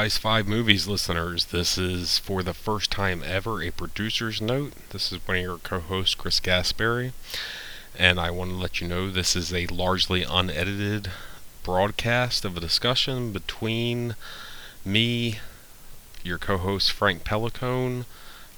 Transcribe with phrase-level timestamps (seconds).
[0.00, 1.44] Guys Five Movies listeners.
[1.44, 4.72] This is for the first time ever a producer's note.
[4.88, 7.12] This is one of your co hosts, Chris Gaspari,
[7.98, 11.10] and I want to let you know this is a largely unedited
[11.62, 14.16] broadcast of a discussion between
[14.86, 15.38] me,
[16.24, 18.06] your co host, Frank Pellicone,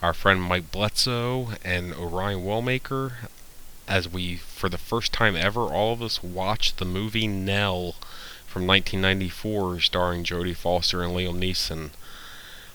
[0.01, 3.15] our friend Mike Bledsoe, and Orion Wellmaker,
[3.89, 7.97] as we, for the first time ever, all of us watched the movie Nell
[8.53, 11.89] from 1994, starring Jodie Foster and Liam Neeson.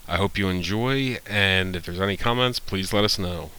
[0.08, 3.52] I hope you enjoy, and if there's any comments, please let us know.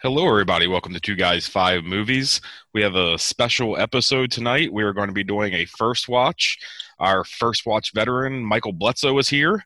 [0.00, 0.66] Hello, everybody.
[0.66, 2.40] Welcome to Two Guys Five Movies.
[2.72, 4.72] We have a special episode tonight.
[4.72, 6.58] We are going to be doing a first watch.
[6.98, 9.62] Our first watch veteran, Michael Bledsoe, is here.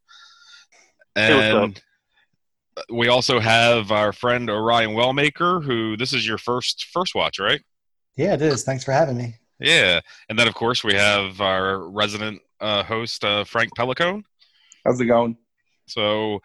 [1.15, 1.81] And
[2.91, 7.63] we also have our friend Orion Wellmaker, who this is your first first watch, right?
[8.17, 8.65] Yeah, it is.
[8.65, 9.37] Thanks for having me.
[9.59, 14.23] Yeah, and then of course we have our resident uh, host uh, Frank Pellicone.
[14.85, 15.37] How's it going?
[15.87, 16.41] So,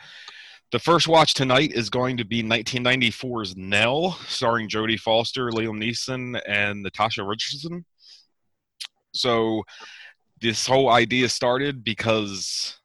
[0.71, 6.39] the first watch tonight is going to be 1994's Nell, starring Jodie Foster, Liam Neeson,
[6.47, 7.85] and Natasha Richardson.
[9.13, 9.63] So,
[10.41, 12.77] this whole idea started because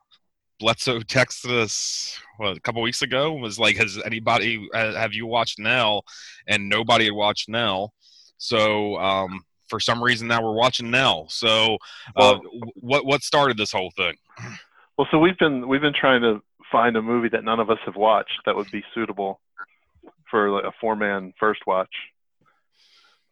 [0.58, 3.32] Bledsoe texted us what, a couple weeks ago.
[3.32, 6.04] Was like, "Has anybody have you watched Nell?"
[6.46, 7.92] And nobody had watched Nell.
[8.38, 11.28] So um, for some reason now we're watching Nell.
[11.28, 11.78] So
[12.16, 12.42] uh, well,
[12.74, 14.16] what what started this whole thing?
[14.96, 16.40] Well, so we've been we've been trying to
[16.70, 19.40] find a movie that none of us have watched that would be suitable
[20.30, 21.92] for like a four man first watch.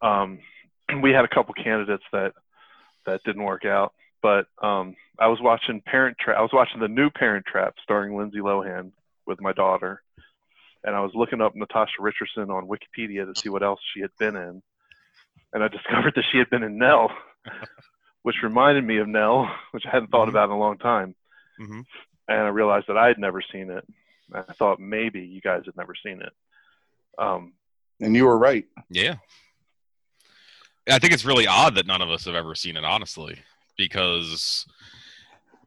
[0.00, 0.40] Um,
[1.02, 2.32] we had a couple candidates that
[3.06, 3.92] that didn't work out,
[4.22, 6.36] but um, I was watching Parent Trap.
[6.36, 8.90] I was watching the new Parent Trap starring Lindsay Lohan
[9.24, 10.02] with my daughter,
[10.82, 14.10] and I was looking up Natasha Richardson on Wikipedia to see what else she had
[14.18, 14.62] been in
[15.52, 17.10] and I discovered that she had been in Nell,
[18.22, 20.30] which reminded me of Nell, which I hadn't thought mm-hmm.
[20.30, 21.14] about in a long time.
[21.60, 21.80] Mm-hmm.
[22.28, 23.84] And I realized that I had never seen it.
[24.34, 26.32] I thought maybe you guys had never seen it.
[27.18, 27.52] Um,
[28.00, 28.64] and you were right.
[28.88, 29.16] Yeah.
[30.90, 33.38] I think it's really odd that none of us have ever seen it, honestly,
[33.76, 34.66] because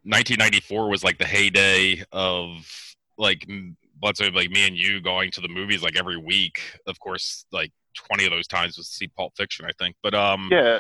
[0.03, 3.47] 1994 was like the heyday of like
[4.03, 6.61] let's say like me and you going to the movies like every week.
[6.85, 9.95] Of course, like 20 of those times was to see Pulp Fiction, I think.
[10.03, 10.79] But um Yeah.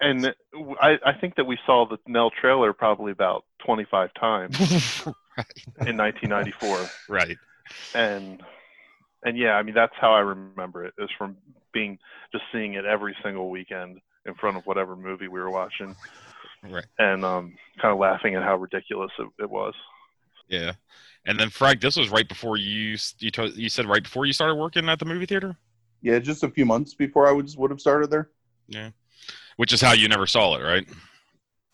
[0.00, 0.34] And
[0.80, 4.58] I, I think that we saw the Nell trailer probably about 25 times
[5.36, 5.86] right.
[5.86, 6.86] in 1994.
[7.08, 7.36] Right.
[7.94, 8.42] And
[9.24, 11.36] and yeah, I mean that's how I remember it is from
[11.72, 11.98] being
[12.32, 15.94] just seeing it every single weekend in front of whatever movie we were watching.
[16.62, 16.86] Right.
[16.98, 19.74] And um kind of laughing at how ridiculous it, it was.
[20.48, 20.72] Yeah.
[21.26, 24.32] And then Frank, this was right before you you, to, you said right before you
[24.32, 25.56] started working at the movie theater
[26.06, 28.30] yeah, just a few months before I would would have started there.
[28.68, 28.90] Yeah,
[29.56, 30.86] which is how you never saw it, right?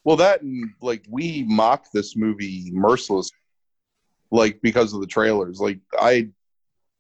[0.04, 3.31] Well, that and like we mock this movie merciless,
[4.31, 5.60] like because of the trailers.
[5.60, 6.31] Like I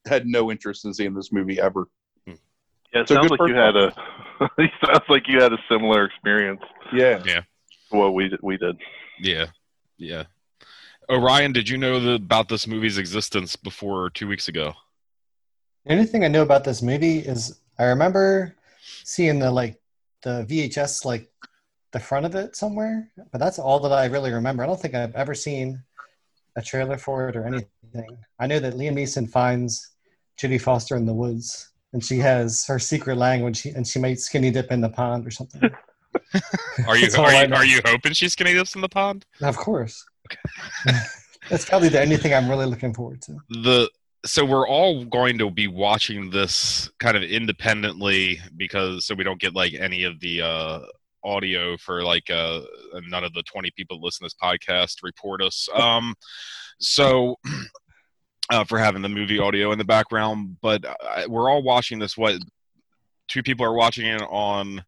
[0.06, 1.88] had no interest in seeing this movie ever.
[2.26, 2.34] Hmm.
[2.92, 3.94] Yeah, it so sounds like you had a.
[4.58, 6.60] it sounds like you had a similar experience.
[6.92, 7.40] Yeah, yeah.
[7.88, 8.76] What we we did.
[9.18, 9.46] Yeah,
[9.96, 10.24] yeah.
[11.08, 14.74] Orion, did you know the, about this movie's existence before two weeks ago?
[15.84, 18.56] The only thing I know about this movie is I remember
[19.04, 19.80] seeing the like
[20.22, 21.28] the VHS like
[21.92, 24.62] the front of it somewhere, but that's all that I really remember.
[24.62, 25.82] I don't think I've ever seen
[26.56, 28.16] a trailer for it or anything.
[28.38, 29.90] I know that Liam Neeson finds
[30.40, 34.50] Jodie Foster in the woods, and she has her secret language, and she might skinny
[34.50, 35.62] dip in the pond or something.
[36.86, 39.26] are you are you, are you hoping she skinny dips in the pond?
[39.40, 40.04] Of course.
[40.30, 40.98] Okay.
[41.50, 43.36] That's probably the only thing I'm really looking forward to.
[43.48, 43.90] The
[44.24, 49.40] so we're all going to be watching this kind of independently because so we don't
[49.40, 50.80] get like any of the uh
[51.24, 52.60] audio for like uh
[53.08, 55.68] none of the 20 people that listen to this podcast report us.
[55.74, 56.14] Um
[56.78, 57.36] so
[58.52, 62.16] uh, for having the movie audio in the background but uh, we're all watching this
[62.16, 62.36] what
[63.28, 64.84] two people are watching it on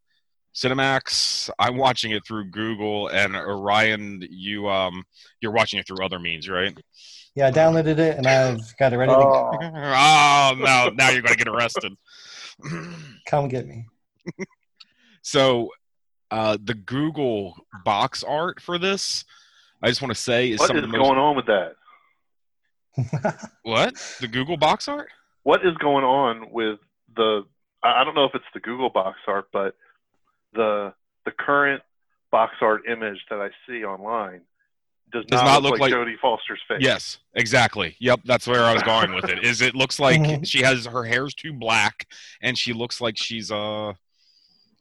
[0.55, 5.03] cinemax i'm watching it through google and orion you um
[5.41, 6.79] you're watching it through other means right
[7.35, 9.19] yeah, I downloaded it and I've got it ready oh.
[9.19, 9.67] to go.
[9.75, 10.91] oh no!
[10.95, 11.93] Now you're going to get arrested.
[13.27, 13.87] Come get me.
[15.23, 15.71] so,
[16.31, 19.25] uh, the Google box art for this,
[19.83, 21.09] I just want to say, is what some is of the most...
[21.09, 21.75] going on with that?
[23.65, 25.09] what the Google box art?
[25.43, 26.79] What is going on with
[27.17, 27.43] the?
[27.83, 29.75] I don't know if it's the Google box art, but
[30.55, 31.83] the the current
[32.31, 34.43] box art image that I see online
[35.13, 36.79] does, does not, not, look, look like, like Jodie Foster's face.
[36.81, 37.97] Yes, exactly.
[38.01, 39.45] Yep, that's where I was going with it.
[39.45, 40.43] Is it looks like mm-hmm.
[40.45, 42.07] she has her hair's too black
[42.43, 43.93] and she looks like she's uh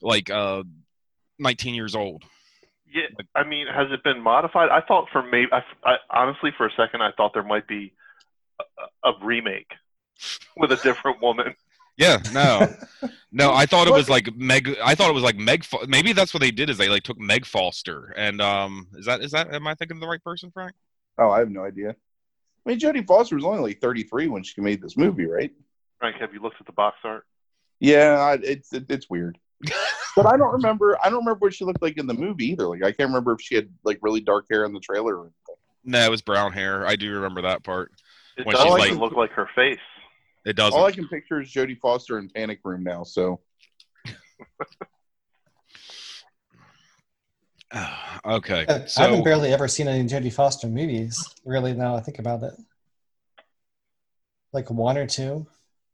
[0.01, 0.63] like uh
[1.39, 2.23] 19 years old.
[2.91, 4.69] Yeah, I mean, has it been modified?
[4.69, 7.91] I thought for maybe, I, I, honestly, for a second, I thought there might be
[8.59, 9.71] a, a remake
[10.55, 11.55] with a different woman.
[11.97, 12.73] Yeah, no,
[13.31, 13.53] no.
[13.53, 14.75] I thought it was like Meg.
[14.83, 15.65] I thought it was like Meg.
[15.87, 18.87] Maybe that's what they did is they like took Meg Foster and um.
[18.95, 19.53] Is that is that?
[19.53, 20.73] Am I thinking of the right person, Frank?
[21.19, 21.89] Oh, I have no idea.
[21.91, 25.51] I mean, Jodie Foster was only like 33 when she made this movie, right?
[25.99, 27.25] Frank, have you looked at the box art?
[27.79, 29.37] Yeah, I- it's it, it's weird.
[30.15, 30.97] but I don't remember.
[31.03, 32.67] I don't remember what she looked like in the movie either.
[32.67, 35.15] Like I can't remember if she had like really dark hair in the trailer.
[35.17, 35.55] Or anything.
[35.85, 36.87] No, it was brown hair.
[36.87, 37.91] I do remember that part.
[38.37, 39.77] It When doesn't she's even like- look like her face.
[40.45, 40.77] It doesn't.
[40.77, 43.03] All I can picture is Jodie Foster in Panic Room now.
[43.03, 43.39] So
[48.25, 51.23] okay, I so haven't barely ever seen any Jodie Foster movies.
[51.45, 52.53] Really, now I think about it,
[54.51, 55.47] like one or two.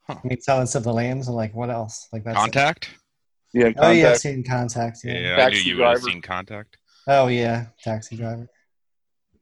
[0.03, 0.15] Huh.
[0.23, 2.07] I mean, Silence of the Lambs and like what else?
[2.11, 2.41] Like that's it.
[2.41, 2.89] Contact.
[3.53, 4.99] yeah, Oh yeah, I've seen Contact.
[5.03, 5.19] Yeah, Yeah.
[5.19, 6.77] I knew Taxi you would have seen Contact.
[7.07, 8.47] Oh yeah, Taxi Driver.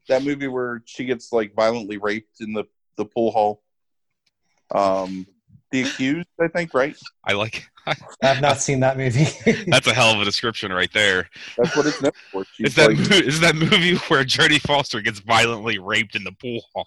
[0.09, 2.65] that movie where she gets like violently raped in the
[2.97, 3.63] the pool hall.
[4.73, 5.25] Um,
[5.71, 6.95] the accused, I think, right?
[7.23, 7.67] I like.
[8.21, 9.27] I've not seen that movie.
[9.67, 11.29] That's a hell of a description right there.
[11.57, 12.43] That's what it's known for.
[12.53, 16.23] She's Is that like, mo- is that movie where Jodie Foster gets violently raped in
[16.23, 16.85] the pool hall?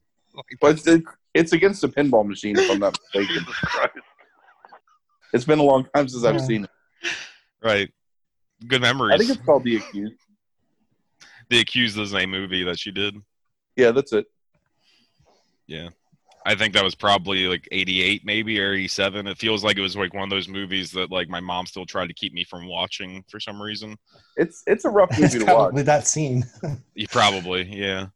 [0.60, 1.04] but it's,
[1.34, 3.46] it's against a pinball machine, if I'm not mistaken.
[5.32, 6.70] It's been a long time since I've seen it.
[7.62, 7.90] Right.
[8.66, 9.14] Good memories.
[9.14, 10.14] I think it's called The Accused.
[11.50, 13.16] the Accused is a movie that she did.
[13.76, 14.26] Yeah, that's it.
[15.66, 15.88] Yeah.
[16.46, 19.26] I think that was probably like 88 maybe or 87.
[19.26, 21.84] It feels like it was like one of those movies that like my mom still
[21.84, 23.96] tried to keep me from watching for some reason.
[24.36, 25.54] It's it's a rough it's movie to watch.
[25.56, 26.44] probably that scene.
[26.94, 28.06] You probably, yeah.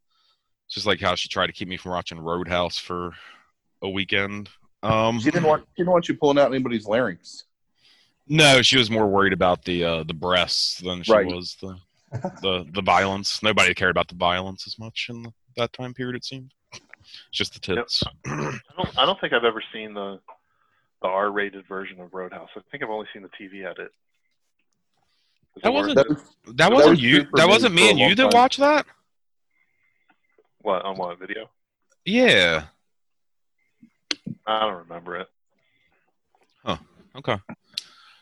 [0.71, 3.13] Just like how she tried to keep me from watching Roadhouse for
[3.83, 4.49] a weekend.
[4.85, 7.45] Um She didn't want she didn't want you pulling out anybody's larynx.
[8.29, 11.27] No, she was more worried about the uh the breasts than she Right.
[11.27, 11.77] was the
[12.43, 13.43] the the violence.
[13.43, 16.53] Nobody cared about the violence as much in the, that time period it seemed.
[17.29, 18.03] It's just the tits.
[18.27, 20.21] I don't, I don't think I've ever seen the
[21.03, 22.51] the R-rated version of Roadhouse.
[22.57, 23.91] I think I've only seen the TV edit.
[25.63, 27.23] That wasn't- That was, That That wasn't was you.
[27.35, 28.85] That me wasn't me and you that watched that.
[30.59, 31.49] what on what video?
[32.05, 32.65] Yeah.
[34.47, 35.29] I don't remember it.
[36.67, 36.79] Oh.
[37.17, 37.37] Okay.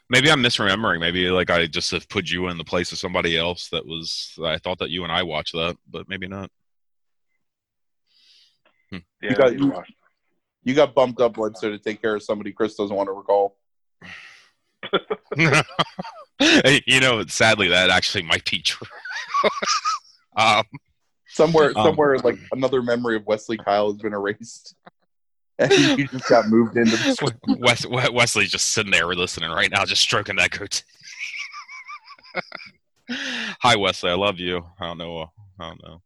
[0.09, 1.01] Maybe I'm misremembering.
[1.01, 4.39] Maybe like I just have put you in the place of somebody else that was.
[4.43, 6.51] I thought that you and I watched that, but maybe not.
[8.91, 9.93] Yeah, got- I need to watch
[10.65, 13.57] you got bumped up Bledsoe to take care of somebody Chris doesn't want to recall.
[16.41, 18.87] Hey, you know, sadly, that actually might be true.
[20.37, 20.63] um,
[21.27, 24.75] Somewhere Um, somewhere like another memory of Wesley Kyle has been erased.
[25.61, 27.17] And you just got moved into this.
[27.49, 30.85] Wes, We- Wesley's just sitting there listening right now, just stroking that goatee.
[33.11, 34.11] Hi, Wesley.
[34.11, 34.65] I love you.
[34.79, 35.33] I don't know.
[35.59, 36.01] I don't know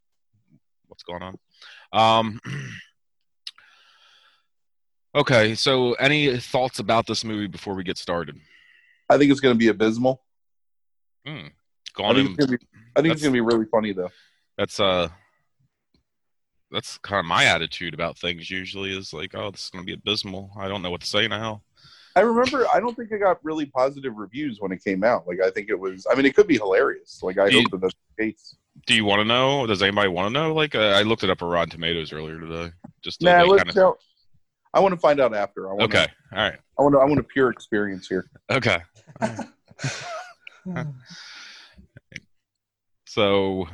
[0.87, 1.39] what's going on.
[1.93, 2.41] Um.
[5.15, 8.41] Okay, so any thoughts about this movie before we get started?
[9.11, 10.23] I think it's gonna be abysmal.
[11.27, 11.49] Hmm.
[11.99, 14.11] I think in- it's gonna be I think it's gonna be really funny though.
[14.57, 15.09] that's uh
[16.71, 19.87] that's kind of my attitude about things usually is like oh this is going to
[19.87, 21.63] be abysmal i don't know what to say now
[22.17, 25.27] I remember I don't think it got really positive reviews when it came out.
[25.27, 27.21] Like I think it was I mean it could be hilarious.
[27.23, 28.57] Like I Do you- hope that that's the case.
[28.87, 31.31] do you want to know does anybody want to know like uh, i looked it
[31.31, 32.71] up on rotten tomatoes earlier today
[33.03, 33.99] just to, Nah, like, let's kinda- tell
[34.75, 35.69] I want to find out after.
[35.69, 38.25] I want okay all right I want to, I want a pure experience here.
[38.51, 38.79] okay
[43.07, 43.67] so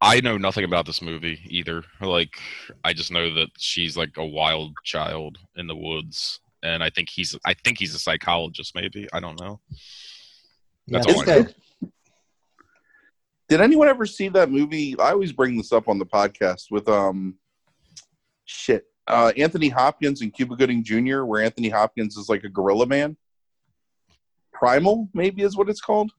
[0.00, 2.40] i know nothing about this movie either like
[2.84, 7.08] i just know that she's like a wild child in the woods and i think
[7.08, 9.60] he's i think he's a psychologist maybe i don't know
[10.88, 11.46] That's this all I know.
[13.48, 14.98] Did anyone ever see that movie?
[14.98, 17.34] I always bring this up on the podcast with um
[18.46, 18.86] shit.
[19.06, 23.14] Uh Anthony Hopkins and Cuba Gooding Jr., where Anthony Hopkins is like a gorilla man.
[24.54, 26.12] Primal, maybe is what it's called.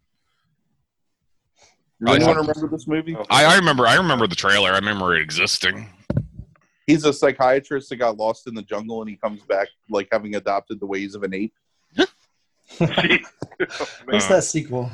[2.05, 3.15] Does I anyone don't- remember this movie?
[3.31, 4.69] I, I remember I remember the trailer.
[4.71, 5.89] I remember it existing.
[6.87, 10.35] He's a psychiatrist that got lost in the jungle and he comes back like having
[10.35, 11.53] adopted the ways of an ape.
[12.77, 14.91] What's that sequel?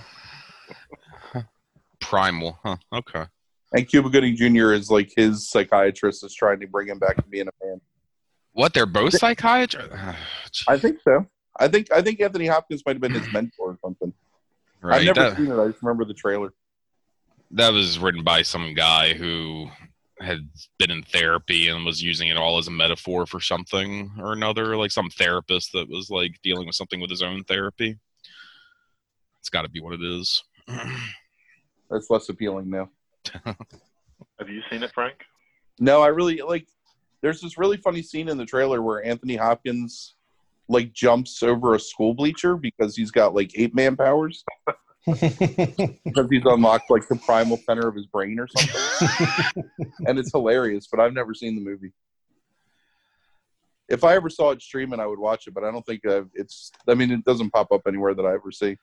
[1.99, 2.77] Primal, huh?
[2.93, 3.25] Okay.
[3.73, 4.71] And Cuba Gooding Jr.
[4.73, 7.79] is like his psychiatrist is trying to bring him back to being a man.
[8.53, 8.73] What?
[8.73, 9.93] They're both psychiatrists.
[10.67, 11.25] I think so.
[11.59, 14.13] I think I think Anthony Hopkins might have been his mentor or something.
[14.83, 15.59] I've never That, seen it.
[15.59, 16.53] I just remember the trailer.
[17.51, 19.69] that was written by some guy who
[20.21, 24.33] had been in therapy and was using it all as a metaphor for something or
[24.33, 27.97] another, like some therapist that was like dealing with something with his own therapy.
[29.39, 30.43] It's got to be what it is.
[31.89, 32.89] That's less appealing now.
[33.45, 35.15] Have you seen it, Frank?
[35.79, 36.67] No, I really like.
[37.21, 40.15] There's this really funny scene in the trailer where Anthony Hopkins
[40.69, 44.43] like jumps over a school bleacher because he's got like ape man powers
[45.11, 49.63] because he's unlocked like the primal center of his brain or something,
[50.07, 50.87] and it's hilarious.
[50.91, 51.91] But I've never seen the movie.
[53.87, 56.29] If I ever saw it streaming, I would watch it, but I don't think I've,
[56.33, 56.71] it's.
[56.87, 58.77] I mean, it doesn't pop up anywhere that I ever see.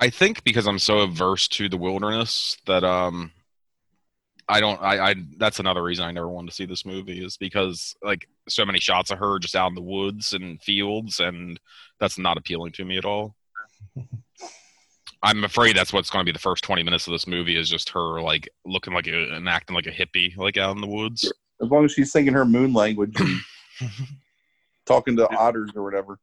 [0.00, 3.32] I think because I'm so averse to the wilderness that um
[4.48, 7.36] I don't I, I that's another reason I never wanted to see this movie is
[7.36, 11.58] because like so many shots of her just out in the woods and fields and
[11.98, 13.34] that's not appealing to me at all.
[15.22, 17.68] I'm afraid that's what's going to be the first 20 minutes of this movie is
[17.68, 20.86] just her like looking like a, and acting like a hippie like out in the
[20.86, 21.30] woods.
[21.60, 23.40] As long as she's singing her moon language and
[24.86, 26.18] talking to otters or whatever.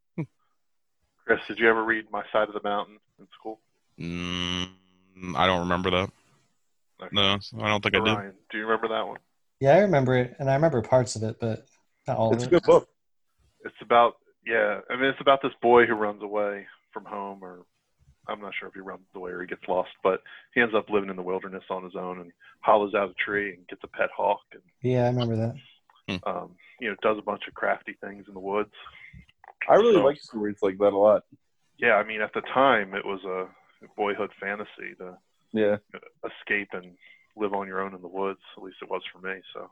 [1.25, 3.59] Chris, did you ever read My Side of the Mountain in school?
[3.99, 4.69] Mm,
[5.35, 6.09] I don't remember that.
[7.01, 7.09] Okay.
[7.11, 8.33] No, I don't think I did.
[8.51, 9.17] Do you remember that one?
[9.59, 11.65] yeah, I remember it, and I remember parts of it, but
[12.07, 12.55] not all It's a of it.
[12.55, 12.87] good book.
[13.65, 14.79] It's about yeah.
[14.89, 17.65] I mean, it's about this boy who runs away from home, or
[18.27, 20.21] I'm not sure if he runs away or he gets lost, but
[20.53, 23.53] he ends up living in the wilderness on his own and hollows out a tree
[23.53, 26.19] and gets a pet hawk and Yeah, I remember that.
[26.27, 28.73] um, you know does a bunch of crafty things in the woods.
[29.69, 31.23] I really So- like stories like that a lot.
[31.77, 33.47] Yeah, I mean, at the time it was a
[33.97, 35.17] boyhood fantasy to
[35.51, 35.77] Yeah.
[36.23, 36.97] escape and
[37.35, 38.39] live on your own in the woods.
[38.55, 39.41] At least it was for me.
[39.53, 39.69] So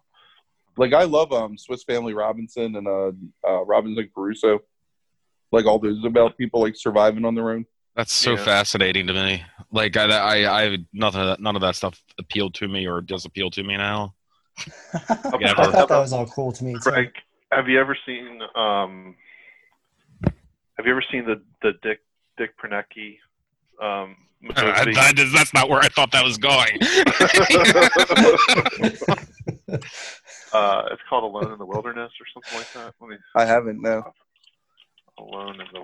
[0.76, 3.12] Like I love um Swiss Family Robinson and uh,
[3.48, 4.60] uh Robinson Crusoe.
[5.52, 7.66] Like all those about people like surviving on their own.
[7.96, 8.44] That's so Yeah.
[8.44, 9.44] fascinating to me.
[9.72, 13.02] Like I, I, I nothing, of that, none of that stuff appealed to me or
[13.02, 14.14] does appeal to me now.
[15.00, 16.80] I thought that was all cool to me too.
[16.82, 17.14] Frank,
[17.52, 19.16] have you ever seen um,
[20.78, 22.00] have you ever seen the the Dick
[22.38, 23.18] Dick Proenneke
[23.82, 24.16] um,
[24.56, 24.94] I, movie?
[24.96, 26.78] that is, that's not where I thought that was going.
[30.54, 32.94] uh, it's called Alone in the Wilderness or something like that.
[33.00, 34.04] Let me I haven't no.
[35.18, 35.82] Alone in the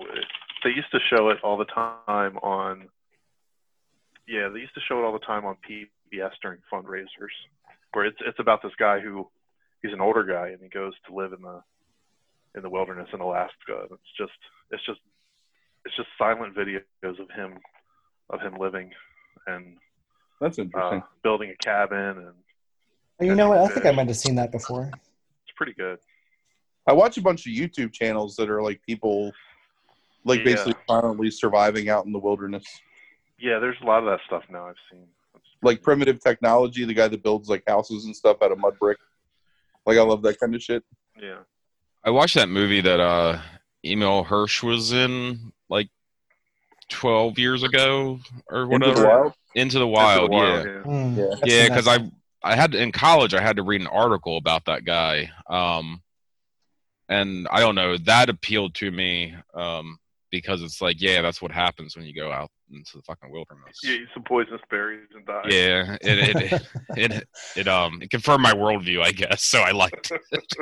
[0.62, 2.88] They used to show it all the time on.
[4.28, 7.34] Yeah, they used to show it all the time on PBS during fundraisers,
[7.92, 9.28] where it's it's about this guy who
[9.82, 11.62] he's an older guy and he goes to live in the
[12.54, 13.82] in the wilderness in Alaska.
[13.82, 14.32] And it's just
[14.70, 15.00] it's just
[15.84, 17.58] it's just silent videos of him
[18.28, 18.90] of him living
[19.46, 19.76] and
[20.40, 21.02] That's uh, interesting.
[21.22, 22.34] building a cabin and
[23.28, 23.58] you know what?
[23.58, 24.90] I think I might have seen that before.
[24.94, 25.98] it's pretty good.
[26.86, 29.32] I watch a bunch of YouTube channels that are like people
[30.24, 30.44] like Yeah.
[30.44, 32.64] basically silently surviving out in the wilderness.
[33.38, 35.06] Yeah, there's a lot of that stuff now I've seen.
[35.62, 38.98] Like primitive technology, the guy that builds like houses and stuff out of mud brick.
[39.86, 40.84] Like I love that kind of shit.
[41.20, 41.38] yeah.
[42.02, 43.40] I watched that movie that uh,
[43.84, 45.88] Emile Hirsch was in like
[46.88, 49.00] 12 years ago or Into whatever.
[49.00, 49.32] the Wild?
[49.54, 50.64] Into the Wild, Into the yeah.
[50.64, 50.82] yeah.
[50.82, 51.24] Hmm, Yeah.
[51.34, 52.10] I've yeah seen because i
[52.42, 56.00] i had in college i had to read an article about that guy um
[57.08, 59.98] and i don't know that appealed to me um
[60.30, 63.78] because it's like yeah that's what happens when you go out into the fucking wilderness
[63.82, 65.42] You eat some poisonous berries and die.
[65.48, 66.62] yeah it it, it
[67.12, 70.56] it it um it confirmed my worldview i guess so i liked it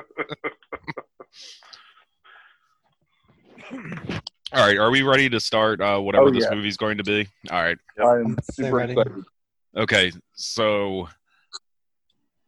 [4.53, 6.55] all right are we ready to start uh whatever Oh, this yeah.
[6.55, 8.93] movie's going to be all right I'm super ready.
[8.93, 9.25] excited.
[9.77, 11.09] Okay, so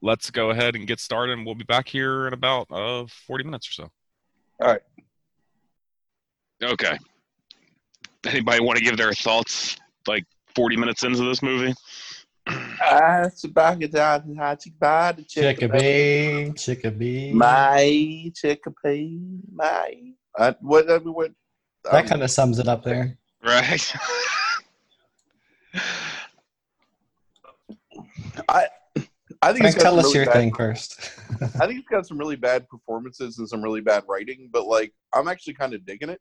[0.01, 3.45] let's go ahead and get started, and we'll be back here in about uh 40
[3.45, 3.91] minutes or so.
[4.63, 4.81] All right.
[6.63, 6.97] Okay.
[8.27, 10.25] Anybody want to give their thoughts like
[10.55, 11.75] 40 minutes into this movie?
[12.47, 17.33] Ah, it's about it, chickabee, the Chickabee, chickabee.
[17.33, 19.95] My chickabee, my.
[20.39, 20.91] Uh, what?
[20.91, 21.33] I mean, what?
[21.91, 23.17] That kind of sums it up there.
[23.45, 23.95] Right.
[28.49, 28.67] I
[29.43, 31.13] I think Frank, it's tell us really your bad, thing first.
[31.61, 34.93] I think it's got some really bad performances and some really bad writing, but like
[35.15, 36.21] I'm actually kind of digging it.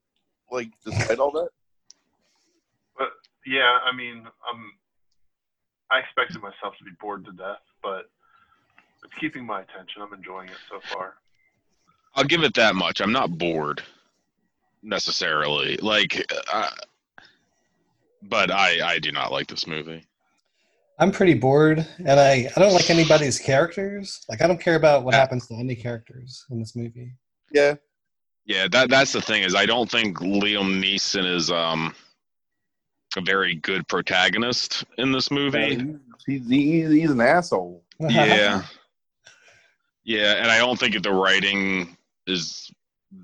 [0.51, 1.51] Like despite all that, But
[3.50, 4.72] yeah, I mean, um,
[5.91, 8.10] I expected myself to be bored to death, but
[9.03, 10.03] it's keeping my attention.
[10.03, 11.15] I'm enjoying it so far.
[12.13, 13.01] I'll give it that much.
[13.01, 13.82] I'm not bored
[14.84, 15.77] necessarily.
[15.77, 16.70] Like, uh,
[18.22, 20.06] but I I do not like this movie.
[21.00, 24.24] I'm pretty bored, and I, I don't like anybody's characters.
[24.29, 27.13] Like I don't care about what happens to any characters in this movie.
[27.51, 27.75] yeah.
[28.46, 31.94] Yeah, that that's the thing is I don't think Liam Neeson is um
[33.18, 35.84] a very good protagonist in this movie.
[36.28, 37.84] He's, he's, he's an asshole.
[38.00, 38.63] yeah
[40.04, 41.98] yeah and i don't think the writing
[42.28, 42.72] is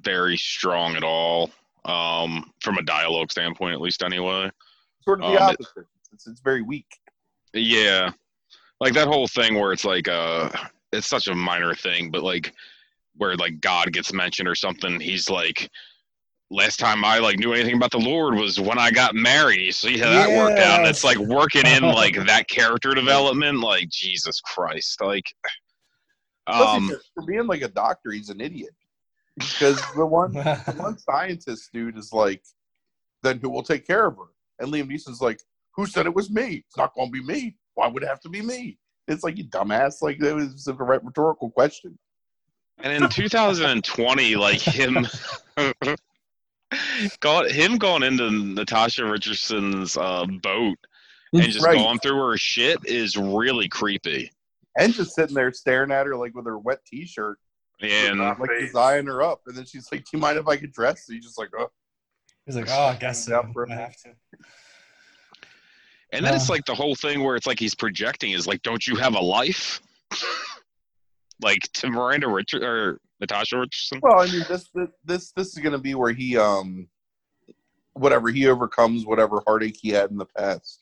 [0.02, 1.50] very strong at all
[1.86, 4.50] um from a dialogue standpoint at least anyway
[5.06, 5.86] Sort of the Um, opposite.
[6.12, 6.88] It's, it's very weak.
[7.54, 8.10] Yeah,
[8.82, 10.50] like that whole thing where it's like uh,
[10.92, 12.52] it's such a minor thing, but like
[13.16, 15.70] where like God gets mentioned or something, he's like.
[16.52, 19.62] Last time I like knew anything about the Lord was when I got married.
[19.62, 20.80] You see how that worked out?
[20.82, 23.60] And it's like working in like that character development.
[23.60, 25.02] Like Jesus Christ!
[25.02, 25.26] Like,
[26.48, 28.70] um, he's- for being like a doctor, he's an idiot.
[29.38, 32.44] Because the one the one scientist dude is like,
[33.24, 34.26] then who will take care of her?
[34.60, 35.42] And Liam Neeson's like,
[35.76, 36.64] who said it was me?
[36.68, 37.56] It's not going to be me.
[37.74, 38.78] Why would it have to be me?
[39.08, 40.02] It's like you dumbass.
[40.02, 41.98] Like that was a rhetorical question.
[42.80, 45.06] And in 2020, like him,
[47.20, 50.78] got him going into Natasha Richardson's uh, boat
[51.34, 51.76] and just Right.
[51.78, 54.32] going through her shit is really creepy.
[54.78, 57.38] And just sitting there staring at her like with her wet T-shirt,
[57.82, 59.42] And like just eyeing her up.
[59.48, 61.50] And then she's like, "Do you mind if I get dressed?" And he's just like,
[61.58, 61.72] "Oh,
[62.46, 63.42] He's like, oh, I guess so.
[63.44, 64.10] Yeah, for a I have to.
[66.12, 66.54] and then it's Uh.
[66.54, 69.20] like the whole thing where it's like he's projecting is like, don't you have a
[69.20, 69.82] life?
[71.42, 74.00] like to Miranda Richard or Natasha Richardson.
[74.02, 74.70] Well, I mean, this
[75.04, 76.88] this this is going to be where he um,
[77.94, 80.82] whatever he overcomes whatever heartache he had in the past.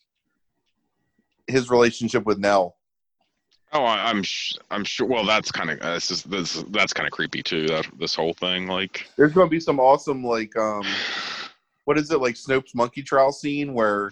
[1.48, 2.78] His relationship with Nell.
[3.72, 5.08] Oh, I, I'm sh- I'm sure.
[5.08, 7.68] Well, that's kind of this is this that's kind of creepy too.
[7.68, 10.86] That this whole thing, like, There's going to be some awesome like um,
[11.86, 14.12] what is it like Scopes monkey trial scene where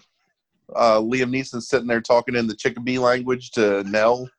[0.75, 4.29] uh, Liam Neeson's sitting there talking in the Chickabee language to Nell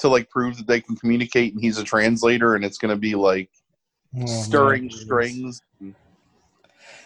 [0.00, 3.00] to like prove that they can communicate, and he's a translator, and it's going to
[3.00, 3.50] be like
[4.18, 4.90] Oh, stirring man.
[4.90, 5.62] strings.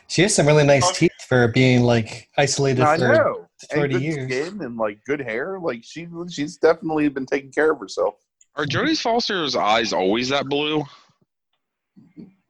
[0.09, 3.47] She has some really nice teeth for being like isolated I for know.
[3.71, 4.33] And 30 good years.
[4.33, 5.59] skin and like good hair.
[5.61, 8.15] Like she, she's definitely been taking care of herself.
[8.57, 10.83] are Jodie Foster's eyes always that blue?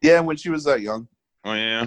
[0.02, 1.08] Yeah, when she was that young.
[1.44, 1.86] Oh yeah.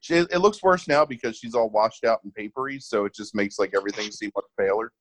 [0.00, 3.34] She, it looks worse now because she's all washed out and papery, so it just
[3.34, 4.92] makes like everything seem much paler.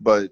[0.00, 0.30] But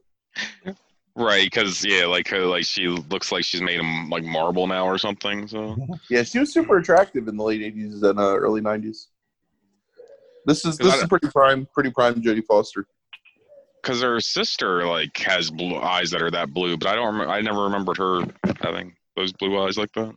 [1.18, 4.84] Right, because yeah, like her, like she looks like she's made of like marble now
[4.86, 5.48] or something.
[5.48, 5.74] So
[6.10, 9.06] yeah, she was super attractive in the late '80s and uh, early '90s.
[10.44, 12.86] This is this I- is pretty prime, pretty prime Jodie Foster.
[13.82, 17.18] because her sister like has blue eyes that are that blue, but I don't.
[17.18, 18.20] Rem- I never remembered her
[18.60, 20.14] having those blue eyes like that.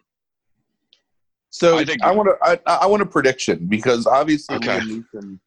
[1.50, 4.80] So I think, I, want to I, I want a prediction because obviously Okay.
[4.80, 5.40] Liam Neeson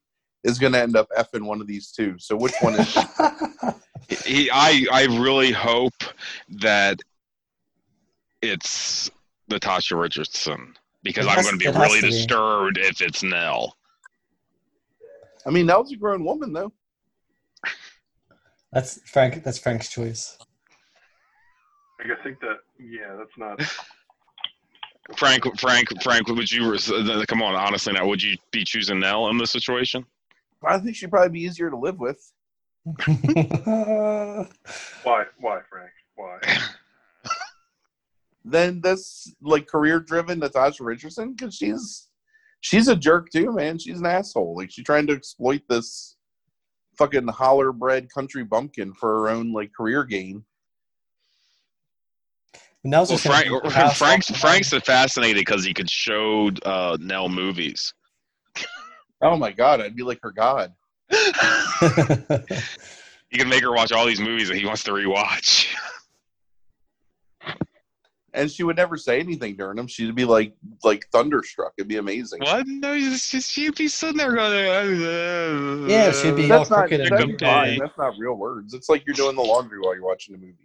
[0.43, 2.15] is going to end up effing one of these two.
[2.17, 2.97] So which one is?
[4.15, 6.03] He, I, I really hope
[6.49, 6.99] that
[8.41, 9.09] it's
[9.49, 12.11] Natasha Richardson because I'm going to be really to be.
[12.11, 13.75] disturbed if it's Nell.
[15.45, 16.71] I mean, Nell's a grown woman though.
[18.71, 19.43] that's Frank.
[19.43, 20.37] That's Frank's choice.
[21.99, 23.61] I think that yeah, that's not.
[25.17, 27.55] Frank, Frank, Frank, would you uh, come on?
[27.55, 30.05] Honestly, now would you be choosing Nell in this situation?
[30.65, 32.32] I think she'd probably be easier to live with.
[32.83, 34.45] Why?
[35.03, 35.91] Why, Frank?
[36.15, 36.39] Why?
[38.45, 42.09] Then this like career driven Natasha Richardson because she's
[42.59, 43.79] she's a jerk too, man.
[43.79, 44.57] She's an asshole.
[44.57, 46.17] Like she's trying to exploit this
[46.97, 50.43] fucking holler bred country bumpkin for her own like career gain.
[52.83, 53.47] Now's Well, Frank,
[53.95, 54.29] Frank's.
[54.29, 57.93] Frank's fascinated because he could show uh, Nell movies.
[59.21, 60.73] Oh my god, I'd be like her god.
[63.29, 65.73] He can make her watch all these movies that he wants to rewatch.
[68.35, 69.87] And she would never say anything during them.
[69.87, 71.73] She'd be like like thunderstruck.
[71.77, 72.41] It'd be amazing.
[72.41, 72.65] What?
[72.67, 75.89] No, it's just, she'd be sitting there going.
[75.89, 77.77] Yeah, she'd be That's all not, crooked and that's fine.
[77.77, 78.73] That's not real words.
[78.73, 80.57] It's like you're doing the laundry while you're watching the movie.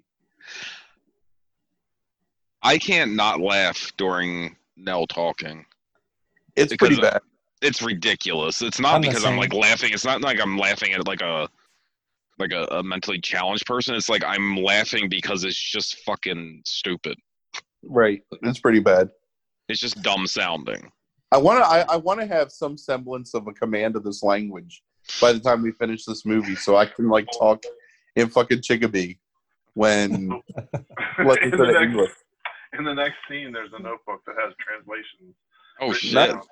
[2.62, 5.64] I can't not laugh during Nell talking.
[6.56, 7.20] It's Because, pretty uh, bad.
[7.60, 8.62] It's ridiculous.
[8.62, 9.92] It's not I'm because I'm like laughing.
[9.92, 11.48] It's not like I'm laughing at like a
[12.38, 13.94] like a, a mentally challenged person.
[13.94, 17.18] It's like I'm laughing because it's just fucking stupid.
[17.82, 18.22] Right.
[18.42, 19.10] It's pretty bad.
[19.68, 20.90] It's just dumb sounding.
[21.32, 21.68] I want to.
[21.68, 24.82] I, I want to have some semblance of a command of this language
[25.20, 27.62] by the time we finish this movie, so I can like talk
[28.16, 29.18] in fucking Chickabee
[29.74, 30.28] when
[31.18, 32.10] like in, instead the of next, English.
[32.78, 35.34] in the next scene, there's a notebook that has translations.
[35.80, 36.14] Oh shit!
[36.14, 36.42] down.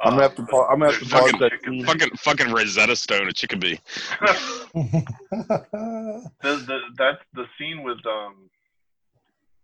[0.00, 0.46] I'm gonna have to.
[0.46, 1.84] Pa- I'm gonna have to pause Fucking- that scene.
[1.84, 3.78] Fucking fucking Rosetta Stone at Chickabee.
[4.74, 8.48] the, the that the scene with um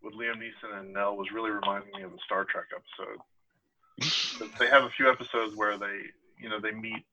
[0.03, 3.21] with Liam Neeson and Nell was really reminding me of the Star Trek episode.
[4.59, 6.01] they have a few episodes where they
[6.41, 7.05] you know they meet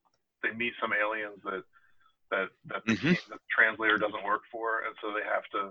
[0.43, 1.63] they meet some aliens that
[2.31, 3.27] that that the, Mhm.
[3.27, 5.65] the translator doesn't work for, and so they have to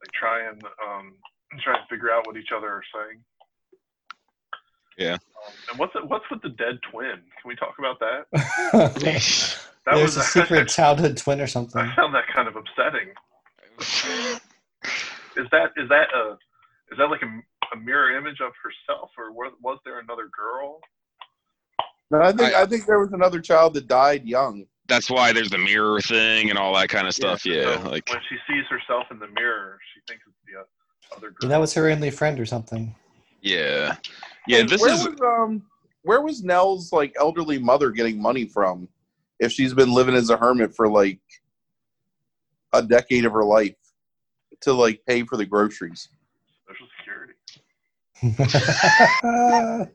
[0.00, 1.14] like try and um
[1.60, 3.22] try and figure out what each other are saying.
[4.98, 5.18] Yeah.
[5.76, 7.16] And what's it, what's with the dead twin?
[7.16, 8.26] Can we talk about that?
[9.84, 11.80] That There's was a secret childhood twin or something.
[11.80, 13.10] I found that kind of upsetting.
[15.36, 16.32] Is that is that a
[16.90, 17.26] is that like a,
[17.72, 20.80] a mirror image of herself, or was, was there another girl?
[22.10, 24.66] No, I think I- I, think there was another child that died young.
[24.88, 27.46] That's why there's the mirror thing and all that kind of stuff.
[27.46, 31.16] Yeah, So like when she sees herself in the mirror, she thinks it's the uh,
[31.16, 31.36] other girl.
[31.42, 32.92] Yeah, that was her only friend or something.
[33.46, 33.96] Yeah,
[34.46, 34.58] yeah.
[34.58, 35.62] Hey, This where is was, um
[36.02, 38.88] where was Nell's like elderly mother getting money from
[39.40, 41.20] if she's been living as a hermit for like
[42.72, 43.74] a decade of her life
[44.62, 46.08] to like pay for the groceries?
[46.68, 47.34] Social Security.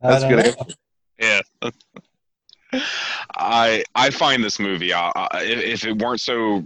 [0.00, 0.56] That's good.
[0.56, 0.66] know.
[1.18, 1.40] yeah.
[3.36, 4.92] I I find this movie.
[4.92, 6.64] Uh, uh, if, if it weren't so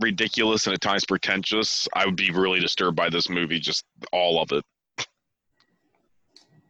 [0.00, 3.60] ridiculous and at times pretentious, I would be really disturbed by this movie.
[3.60, 4.64] Just all of it.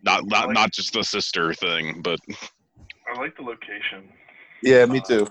[0.03, 2.21] Not not not just the sister thing, but
[3.09, 4.13] I like the location.
[4.63, 5.27] Yeah, me too.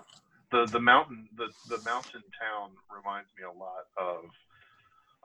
[0.51, 4.25] the the mountain the the mountain town reminds me a lot of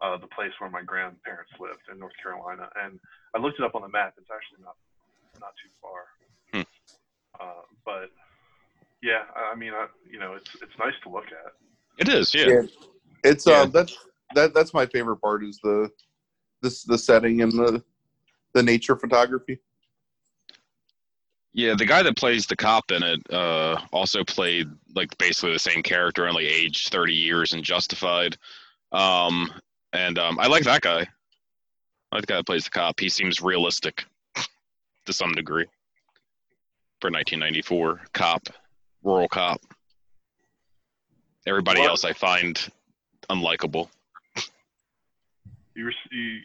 [0.01, 2.99] uh, the place where my grandparents lived in North Carolina, and
[3.35, 4.15] I looked it up on the map.
[4.19, 4.77] It's actually not
[5.41, 6.01] not too far.
[6.53, 6.69] Hmm.
[7.41, 8.11] Uh, but
[9.03, 11.53] yeah, I I mean, I, you know, it's it's nice to look at.
[11.99, 12.35] It is.
[12.35, 12.47] Yeah.
[12.49, 12.63] Yeah.
[13.25, 13.63] It's Yeah.
[13.63, 13.97] uh that's
[14.35, 15.91] that that's my favorite part is the
[16.63, 17.83] this the setting and the
[18.55, 19.59] the nature photography.
[21.53, 25.59] Yeah, the guy that plays the cop in it uh, also played like basically the
[25.59, 28.37] same character, only aged thirty years and Justified.
[28.93, 29.51] Um,
[29.93, 31.01] and um, I like that guy.
[32.13, 33.01] I like the guy that plays the cop.
[33.01, 34.05] He seems realistic
[35.07, 35.67] to some degree
[37.01, 38.49] for 1994 cop,
[39.03, 39.61] rural cop.
[41.49, 41.89] Everybody What?
[41.91, 42.69] else I find
[43.31, 43.89] unlikable.
[45.75, 46.39] You, you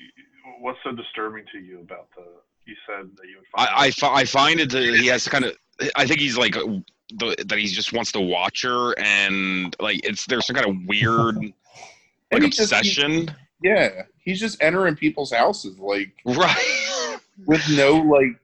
[0.59, 2.23] what's so disturbing to you about the?
[2.65, 3.69] You said that you would find.
[3.75, 5.57] I I, I find it that he has kind of
[5.95, 10.25] I think he's like the, that he just wants to watch her and like it's
[10.25, 11.35] there's some kind of weird
[12.31, 17.95] like he just- he- obsession Yeah, he's just entering people's houses like right with no
[17.97, 18.39] like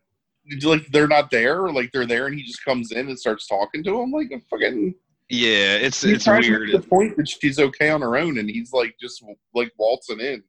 [0.63, 3.84] like they're not there, like they're there, and he just comes in and starts talking
[3.84, 4.95] to them like a fucking.
[5.30, 8.38] Yeah it's He's it's trying weird make the point that she's okay on her own,
[8.39, 10.44] and he's like just like waltzing in.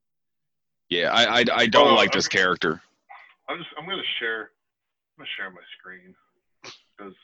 [0.89, 2.39] yeah I I, I don't Oh, like this okay.
[2.39, 2.81] character
[3.49, 4.51] I'm just I'm gonna share
[5.19, 6.15] I'm gonna share my screen
[6.63, 7.15] because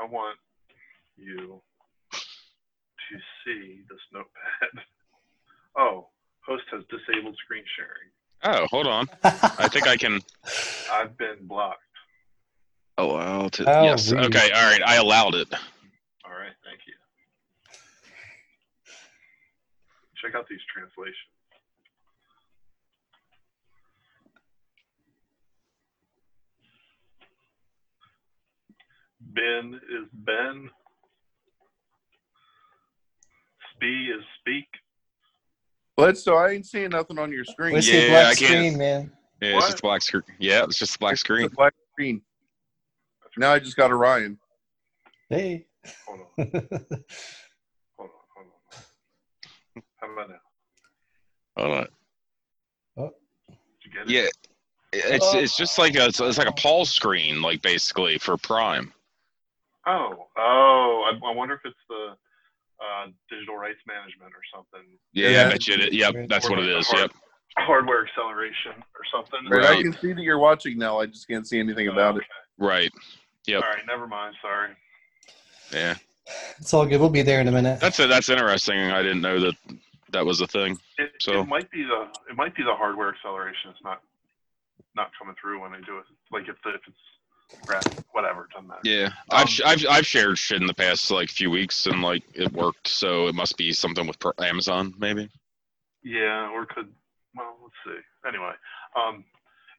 [0.00, 0.38] I want
[1.16, 1.60] you
[3.10, 4.84] to see this notepad.
[5.76, 6.06] Oh,
[6.46, 8.10] host has disabled screen sharing.
[8.44, 9.08] oh hold on
[9.58, 10.20] I think I can
[10.92, 11.80] I've been blocked.
[12.96, 14.26] Oh, allow to Oh, yes weird.
[14.26, 15.52] okay all right I allowed it
[16.34, 16.94] All right, thank you.
[20.18, 21.30] Check out these translations.
[29.20, 30.68] Ben is Ben.
[33.74, 34.66] Spee is speak.
[35.96, 37.74] But so I ain't seeing nothing on your screen.
[37.74, 39.12] We see Yeah, a black I can't- screen, man.
[39.40, 39.70] yeah it's What?
[39.70, 42.22] just black screen yeah it's just a black It's screen a black screen.
[43.36, 44.38] Now I just got a Ryan.
[45.28, 45.66] Hey.
[46.06, 46.26] Hold on,
[47.96, 49.82] hold on, hold on.
[49.96, 50.36] How about now?
[51.56, 51.70] hold
[52.96, 53.10] on
[53.48, 54.10] Did you get it?
[54.10, 54.28] yeah
[54.92, 58.92] it's it's just like a it's, it's like a Paul screen like basically for Prime
[59.86, 62.16] Oh, oh, I, I wonder if it's the
[62.80, 64.88] uh, digital rights management or something.
[65.12, 65.46] yeah, Yeah.
[65.46, 67.10] I bet you it yep that's what it is yep
[67.58, 69.48] Hardware acceleration or something.
[69.48, 69.60] Right.
[69.68, 69.78] Right.
[69.78, 70.98] I can see that you're watching now.
[70.98, 72.24] I just can't see anything about it.
[72.58, 72.90] right
[73.46, 73.62] Yep.
[73.62, 74.34] All right, never mind.
[74.40, 74.70] Sorry.
[75.72, 75.94] Yeah
[76.58, 77.00] It's all good.
[77.00, 77.80] We'll be there in a minute.
[77.80, 78.78] That's a, that's interesting.
[78.78, 79.54] I didn't know that
[80.10, 80.78] that was a thing.
[80.98, 83.70] It, So- it might be the it might be the hardware acceleration.
[83.70, 84.00] It's not
[84.96, 86.04] not coming through when they do it.
[86.30, 88.80] Like if the, if it's graphic, whatever, it doesn't matter.
[88.84, 92.22] Yeah, Um, I've I've I've shared shit in the past like few weeks and like
[92.34, 92.88] it worked.
[92.88, 95.28] So it must be something with Amazon maybe.
[96.02, 96.88] Yeah, or could
[97.36, 98.00] well, let's see.
[98.28, 98.52] Anyway,
[98.96, 99.24] um,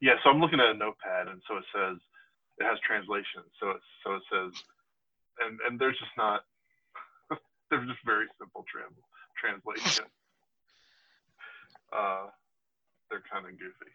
[0.01, 0.13] yeah.
[0.23, 1.97] So I'm looking at a notepad, and so it says
[2.59, 3.41] it has translation.
[3.59, 4.51] So it's so it says,
[5.39, 6.41] and and there's just not.
[7.69, 8.95] they're just very simple trans
[9.39, 10.05] translation.
[11.91, 12.27] Uh,
[13.09, 13.91] they're kind of goofy.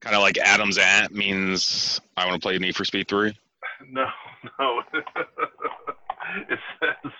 [0.00, 3.36] Kind of like Adam's at means I want to play Need for Speed Three.
[3.90, 4.04] No,
[4.58, 4.82] no.
[4.92, 7.12] it says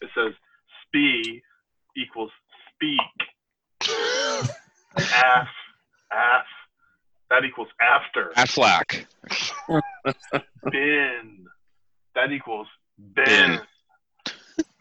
[0.00, 0.32] it says
[0.86, 1.42] spee
[1.96, 2.30] equals
[2.72, 3.00] speak.
[4.96, 5.48] Af
[6.12, 6.46] af
[7.30, 8.30] that equals after.
[8.36, 9.06] At Flack.
[12.14, 12.66] Bin that equals
[13.14, 13.24] bin.
[13.24, 13.60] Bin.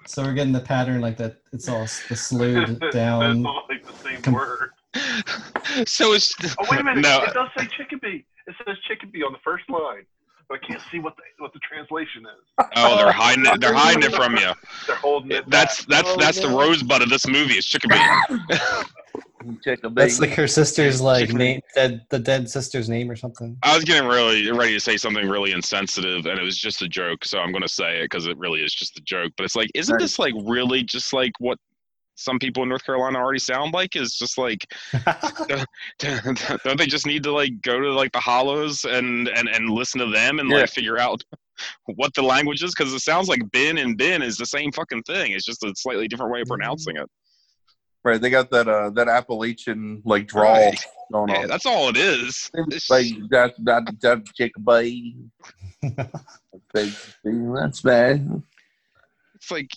[0.07, 1.41] So we're getting the pattern like that.
[1.53, 3.45] It's all s- the slowed That's down.
[3.45, 4.71] all like the same Com- word.
[5.87, 7.03] so it's Oh wait a minute!
[7.03, 7.21] no.
[7.23, 8.25] It does say chickabee.
[8.47, 10.05] It says chickabee on the first line.
[10.51, 12.65] But I can't see what the what the translation is.
[12.75, 13.11] Oh, they're oh.
[13.11, 13.61] hiding it.
[13.61, 14.51] They're hiding it from you.
[14.87, 15.49] They're holding it.
[15.49, 16.03] That's back.
[16.05, 16.59] that's Oh, that's the oh, no.
[16.59, 17.53] rosebud of this movie.
[17.53, 18.49] It's chicken bait.
[19.63, 23.57] Check That's like her sister's like Chicken- name, dead the dead sister's name or something.
[23.63, 26.87] I was getting really ready to say something really insensitive, and it was just a
[26.87, 27.25] joke.
[27.25, 29.31] So I'm going to say it because it really is just a joke.
[29.37, 31.57] But it's like, isn't this like really just like what
[32.21, 33.95] some people in North Carolina already sound like?
[33.95, 34.65] Is just like,
[35.99, 39.99] don't they just need to like go to like the hollows and and and listen
[39.99, 40.57] to them and Yeah.
[40.57, 41.21] like figure out
[41.95, 42.73] what the language is?
[42.75, 45.31] Because it sounds like bin and bin is the same fucking thing.
[45.33, 47.09] It's just a slightly different way of pronouncing it.
[48.03, 50.85] Right, they got that uh that Appalachian like drawl Right.
[51.11, 51.47] going Yeah, on.
[51.47, 52.49] that's all it is.
[52.55, 54.23] It's- like that that that
[54.65, 55.15] bait.
[56.73, 58.41] That's bad.
[59.35, 59.71] it's like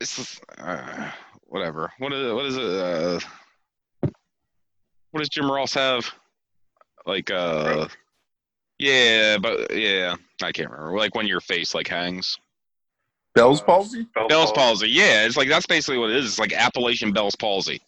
[0.00, 1.10] it's just, uh,
[1.52, 1.92] whatever.
[1.98, 2.64] What is what is it?
[2.64, 3.20] Uh,
[5.10, 6.10] what does Jim Ross have?
[7.06, 7.88] Like uh,
[8.78, 10.96] yeah, but yeah, I can't remember.
[10.96, 12.38] Like when your face like hangs.
[13.34, 14.06] Bell's palsy?
[14.14, 14.86] Bell's Bell's palsy.
[14.86, 14.90] palsy.
[14.90, 16.26] Yeah, it's like that's basically what it is.
[16.26, 17.80] It's like Appalachian Bell's palsy.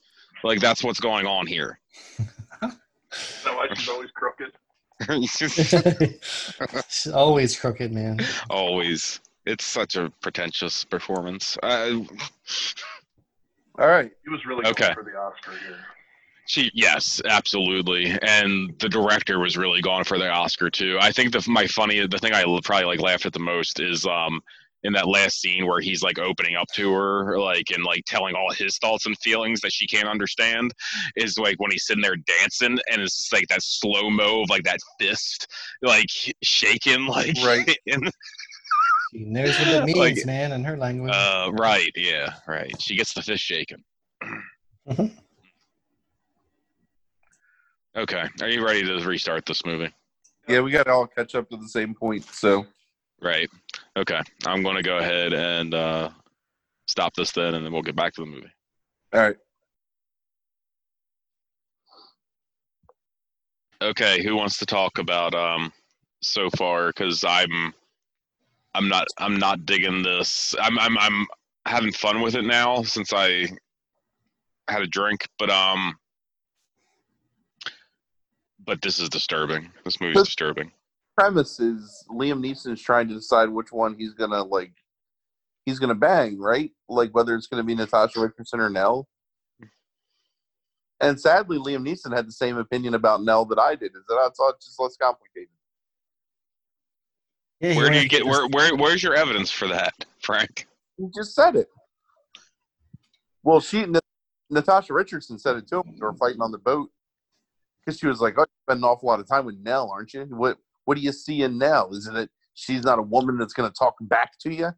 [0.43, 1.79] Like that's what's going on here.
[2.61, 2.77] that
[3.45, 4.53] why she's always crooked?
[6.89, 8.21] She's always crooked, man.
[8.49, 9.21] Always.
[9.45, 11.59] It's such a pretentious performance.
[11.63, 12.01] Uh,
[13.79, 14.11] All right.
[14.23, 14.95] He was really Okay.
[14.95, 15.85] going for the Oscar here.
[16.47, 20.99] She yes, absolutely, and the director was really going for the Oscar too.
[21.01, 24.05] I think the my funny the thing I probably like laughed at the most is
[24.05, 24.43] um
[24.85, 28.35] in that last scene where he's like opening up to her like and like telling
[28.35, 30.71] all his thoughts and feelings that she can't understand
[31.17, 34.51] is like when he's sitting there dancing and it's just like that slow mo of
[34.51, 35.47] like that fist
[35.81, 36.11] like
[36.43, 37.75] shaking like Right.
[37.87, 38.11] and,
[39.15, 41.13] She knows what it means, Like, man, in her language.
[41.15, 43.83] uh right yeah right she gets the fist shaking.
[44.89, 45.17] Mhm.
[47.97, 49.93] Okay, are you ready to restart this movie?
[50.49, 52.25] Yeah, we got to all catch up to the same point.
[52.25, 52.67] So,
[53.23, 53.49] Right.
[53.97, 54.21] Okay.
[54.47, 56.11] I'm going to go ahead and uh,
[56.89, 58.51] stop this then, and then we'll get back to the movie.
[59.15, 59.37] all right.
[63.81, 64.23] Okay.
[64.25, 65.73] Who wants to talk about um
[66.21, 66.89] so far?
[66.89, 67.73] Because I'm,
[68.75, 70.55] I'm not, I'm not digging this.
[70.61, 71.27] I'm, I'm, I'm
[71.67, 73.49] having fun with it now since I
[74.69, 75.95] had a drink, but um,
[78.67, 79.71] but this is disturbing.
[79.85, 80.73] This movie's But- disturbing.
[81.17, 84.73] Premise is Liam Neeson's trying to decide which one he's gonna like.
[85.65, 86.73] He's gonna bang, right?
[86.89, 89.07] Like whether it's gonna be Natasha Richardson or Nell.
[91.01, 93.93] And sadly, Liam Neeson had the same opinion about Nell that I did.
[93.95, 95.51] Is that I thought it's just less complicated.
[97.65, 100.67] Yeah, Where do you get where, where, where's your evidence for that, Frank?
[100.99, 101.69] He just said it.
[103.43, 104.01] Well, she Na-
[104.51, 105.81] Natasha Richardson said it too.
[105.81, 106.91] when They were fighting on the boat
[107.81, 110.13] because she was like, "Oh, you spend an awful lot of time with Nell, aren't
[110.13, 110.25] you?
[110.25, 111.95] What What do you see in Nell?
[111.95, 114.71] Is it that she's not a woman that's going to talk back to you?"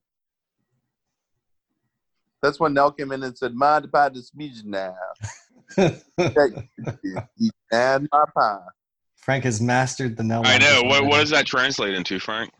[2.40, 4.94] That's when Nell came in and said, "My about this speech now."
[5.76, 5.98] and
[8.12, 8.58] my pie.
[9.16, 10.46] Frank has mastered the Nell.
[10.46, 10.82] I know.
[10.84, 12.52] What, what does that translate into, Frank?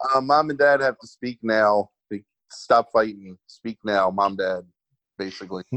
[0.00, 1.90] Uh, Mom and Dad have to speak now.
[2.50, 3.36] Stop fighting.
[3.46, 4.62] Speak now, Mom, Dad.
[5.18, 5.64] Basically,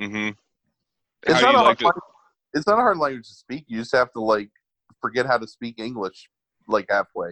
[0.00, 0.30] Mm-hmm.
[1.22, 2.02] it's not a like hard the, language-
[2.52, 3.64] it's not a hard language to speak.
[3.68, 4.50] You just have to like
[5.00, 6.28] forget how to speak English
[6.66, 7.30] like halfway.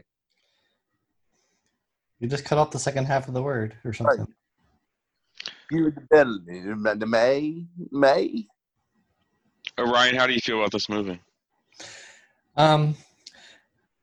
[2.21, 4.27] you just cut off the second half of the word or something.
[5.71, 6.61] You're the belly,
[6.99, 8.47] the May, May.
[9.79, 11.21] Oh, Ryan, how do you feel about this movie?
[12.57, 12.95] Um,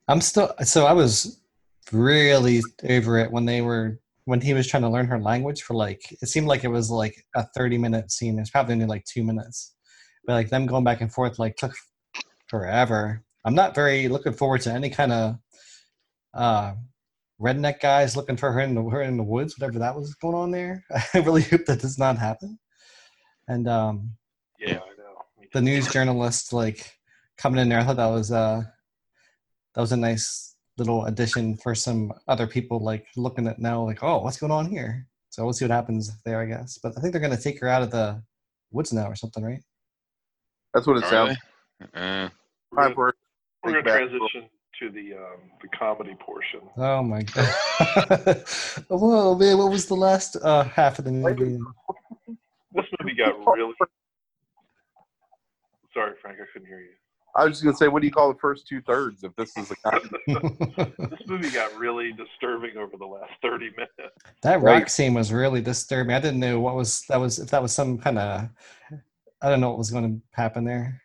[0.10, 1.40] I'm still so I was
[1.92, 5.76] really over it when they were when he was trying to learn her language for
[5.76, 8.40] like it seemed like it was like a 30 minute scene.
[8.40, 9.76] It's probably only like two minutes,
[10.26, 11.74] but like them going back and forth like took
[12.48, 13.24] forever.
[13.46, 15.36] I'm not very looking forward to any kind of
[16.34, 16.74] uh
[17.40, 20.36] redneck guys looking for her in the her in the woods, whatever that was going
[20.36, 20.84] on there.
[21.14, 22.58] I really hope that does not happen.
[23.48, 24.14] And um
[24.60, 25.46] Yeah, I know.
[25.54, 26.98] The news journalist like
[27.38, 27.80] coming in there.
[27.80, 28.64] I thought that was uh
[29.76, 34.02] that was a nice little addition for some other people like looking at now like
[34.04, 35.06] oh what's going on here.
[35.30, 36.78] So we'll see what happens there I guess.
[36.82, 38.22] But I think they're gonna take her out of the
[38.72, 39.62] woods now or something, right?
[40.74, 41.38] That's what it Are sounds.
[41.80, 42.00] they?
[42.00, 42.30] Uh,
[42.72, 43.12] We're gonna,
[43.64, 46.62] we're gonna transition to the um, the comedy portion.
[46.78, 48.44] Oh my god.
[48.90, 51.58] Whoa man, what was the last uh half of the movie?
[52.74, 53.74] This movie got really.
[55.94, 56.92] Sorry, Frank, I couldn't hear you.
[57.40, 59.24] I was just gonna say, what do you call the first two thirds?
[59.24, 60.10] If this is a comedy?
[60.98, 63.94] This movie got really disturbing over the last thirty minutes.
[64.42, 64.82] That Right.
[64.82, 66.14] rock scene was really disturbing.
[66.14, 68.50] I didn't know what was that was if that was some kind of
[69.42, 71.02] I don't know what was going to happen there.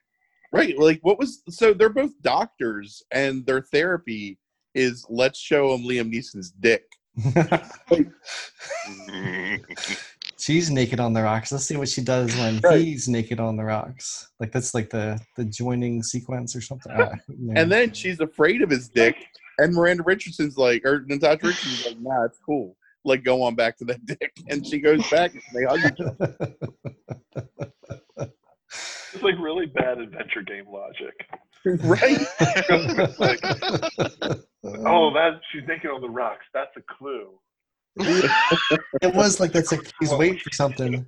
[0.52, 0.76] Right.
[0.76, 4.38] Like, what was so they're both doctors, and their therapy
[4.74, 6.84] is let's show them Liam Neeson's dick.
[10.44, 11.50] She's naked on the rocks.
[11.52, 12.78] Let's see what she does when Right.
[12.82, 14.30] he's naked on the rocks.
[14.38, 16.92] Like that's like the the joining sequence or something.
[16.94, 17.14] Yeah.
[17.56, 19.16] And then she's afraid of his dick,
[19.56, 22.76] and Miranda Richardson's like, or Natasha Richardson's like, nah, it's cool.
[23.06, 24.32] Like, go on back to that dick.
[24.50, 26.36] And she goes back and they hug each other.
[29.14, 31.26] It's like really bad adventure game logic.
[31.64, 32.18] Right?
[33.18, 33.40] like,
[34.84, 36.44] oh, that she's naked on the rocks.
[36.52, 37.30] That's a clue.
[37.96, 41.06] It was like that's like he's waiting for something.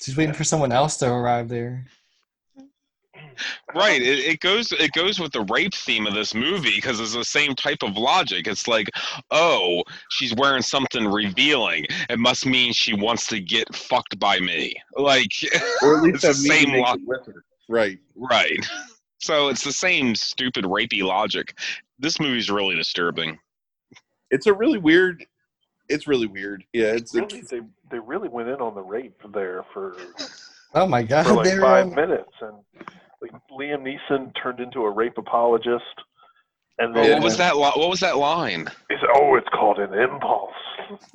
[0.00, 1.86] She's waiting for someone else to arrive there.
[3.74, 4.00] Right.
[4.00, 7.24] It, it goes it goes with the rape theme of this movie because it's the
[7.24, 8.46] same type of logic.
[8.46, 8.88] It's like,
[9.30, 11.86] oh, she's wearing something revealing.
[12.08, 14.74] It must mean she wants to get fucked by me.
[14.96, 15.32] Like,
[15.82, 17.44] Or at least It's the same naked lo- with her.
[17.68, 17.98] Right.
[18.14, 18.64] right.
[19.20, 21.56] So it's the same stupid rapey logic.
[21.98, 23.38] This movie's really disturbing.
[24.34, 25.24] It's a really weird.
[25.88, 26.64] It's really weird.
[26.72, 26.86] Yeah.
[26.94, 29.96] It's, Really, they they really went in on the rape there for
[30.74, 31.26] Oh my god!
[31.26, 32.56] for like five um, minutes, and
[33.22, 35.84] like Liam Neeson turned into a rape apologist,
[36.78, 37.54] and Oh, then what was that?
[37.56, 38.66] Li- what was that line?
[38.90, 40.50] he said, "Oh, it's called an impulse."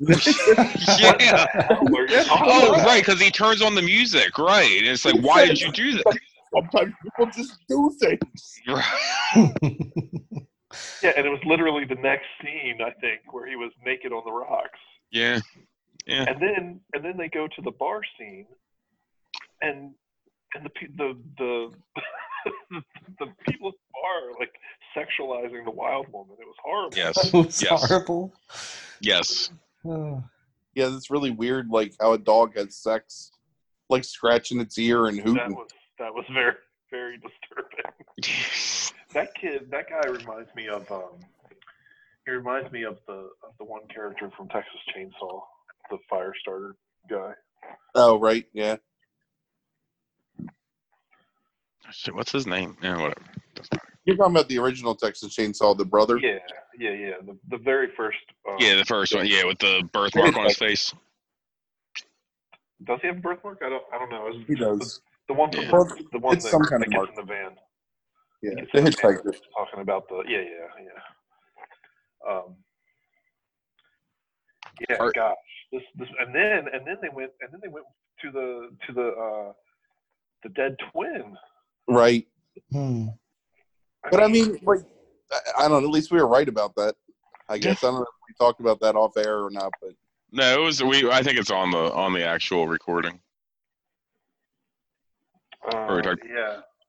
[0.98, 1.46] yeah.
[1.68, 2.86] Hell are you talking Oh, about?
[2.86, 4.78] right, because he turns on the music, right?
[4.78, 6.18] And it's like, why did you do that?
[6.52, 8.60] sometimes people just do things.
[10.70, 10.78] Right.
[11.02, 14.22] Yeah, and it was literally the next scene, I think, where he was naked on
[14.24, 14.78] the rocks.
[15.10, 15.40] Yeah.
[16.06, 16.24] yeah.
[16.28, 18.46] and then and then they go to the bar scene,
[19.62, 19.92] and
[20.54, 21.70] and the pe- the the
[23.18, 24.52] the people at the bar are like
[24.96, 26.36] sexualizing the wild woman.
[26.40, 26.96] It was horrible.
[26.96, 27.26] Yes.
[27.26, 27.88] it was Yes.
[27.88, 28.32] horrible.
[29.00, 29.50] Yes.
[30.76, 31.68] Yeah, it's really weird.
[31.68, 33.32] Like how a dog has sex,
[33.88, 35.34] like scratching its ear and hooting.
[35.34, 36.54] That was that was very
[36.90, 37.18] very
[38.18, 38.92] disturbing.
[39.12, 41.18] That kid, that guy reminds me of um,
[42.24, 45.40] he reminds me of the of the one character from Texas Chainsaw,
[45.90, 46.76] the fire starter
[47.08, 47.32] guy.
[47.96, 48.46] Oh, right.
[48.52, 48.76] Yeah.
[51.90, 52.76] Shit, what's his name?
[52.80, 53.20] Yeah, whatever.
[54.04, 56.16] You're talking about the original Texas Chainsaw, the brother.
[56.18, 56.38] Yeah,
[56.78, 57.10] yeah, yeah.
[57.26, 58.18] The the very first.
[58.48, 59.26] Um, Yeah, the first one.
[59.26, 60.94] Yeah, with the birthmark on his face.
[62.84, 63.58] Does he have a birthmark?
[63.64, 63.82] I don't.
[63.92, 64.28] I don't know.
[64.28, 65.00] Is- He does.
[65.30, 65.70] The one from Yeah.
[65.70, 67.08] the, the one It's that, some kind that of gets mark.
[67.10, 67.52] in the van.
[68.42, 68.50] Yeah.
[68.72, 69.32] The in hitchhiker.
[69.56, 72.32] Talking about the yeah yeah yeah.
[72.32, 72.56] Um,
[74.88, 75.36] yeah, Are- gosh,
[75.70, 77.86] this this and then and then they went and then they went
[78.22, 79.52] to the to the uh
[80.42, 81.36] the dead twin.
[81.86, 82.26] Right.
[82.72, 83.06] Hmm.
[84.10, 84.80] But I mean, like,
[85.30, 85.84] I- I don't.
[85.84, 86.96] At least we were right about that.
[87.48, 89.92] I guess I don't know if we talked about that off air or not, but
[90.32, 91.08] No, it was we.
[91.08, 93.20] I think it's on the on the actual recording.
[95.66, 96.02] Uh,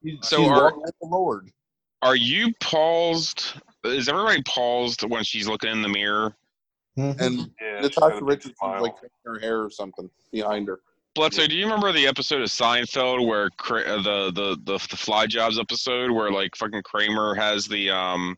[0.04, 0.18] we yeah.
[0.22, 1.50] So are- the Lord.
[2.02, 3.54] Are you paused?
[3.84, 6.36] Is everybody paused when she's looking in the mirror?
[6.98, 7.20] Mhm.
[7.22, 10.82] And Yeah, she's got Natasha big Richardson's like her hair or something behind her.
[11.14, 14.98] Bledsoe, do you remember the episode of Seinfeld where Kra- uh, the, the the the
[14.98, 18.38] Fly Jobs episode where like fucking Kramer has the um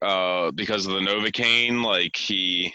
[0.00, 2.74] uh because of the Novocaine like he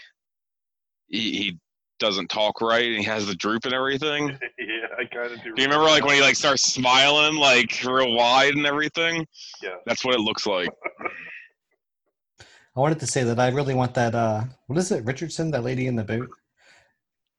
[1.08, 1.58] he, he
[1.98, 4.28] doesn't talk right and he has the droop and everything.
[4.58, 5.54] yeah, I kind of do.
[5.54, 9.26] Do you remember like when he like starts smiling like real wide and everything?
[9.62, 9.70] Yeah.
[9.86, 10.70] That's what it looks like.
[12.40, 14.14] I wanted to say that I really want that.
[14.14, 15.50] Uh, what is it, Richardson?
[15.50, 16.30] That lady in the boot.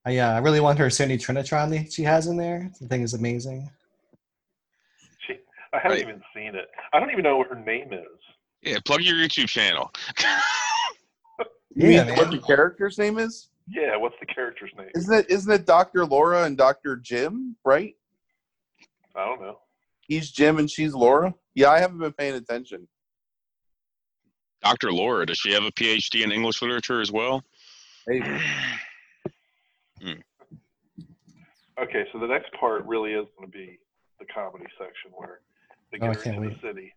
[0.06, 2.70] I uh, I really want her Sony Trinitron that she has in there.
[2.82, 3.70] The thing is amazing.
[5.26, 5.36] She,
[5.74, 6.08] I haven't Right.
[6.08, 6.68] even seen it.
[6.92, 8.06] I don't even know what her name is.
[8.62, 9.92] Yeah, plug your YouTube channel.
[11.76, 12.42] You Yeah, mean what man.
[12.42, 13.49] the character's name is?
[13.70, 14.90] Yeah, what's the character's name?
[14.96, 15.30] Isn't it?
[15.30, 17.56] Isn't it Doctor Laura and Doctor Jim?
[17.64, 17.96] Right?
[19.16, 19.60] I don't know.
[20.02, 21.34] He's Jim and she's Laura.
[21.56, 22.88] Yeah, I haven't been paying attention.
[24.64, 24.92] Dr.
[24.92, 27.44] Laura, does she have a PhD in English literature as well?
[28.08, 28.26] Maybe.
[30.02, 30.14] Hmm.
[31.78, 33.78] Okay, so the next part really is going to be
[34.18, 35.42] the comedy section where
[35.92, 36.62] they Oh, get can't into wait.
[36.62, 36.94] the city.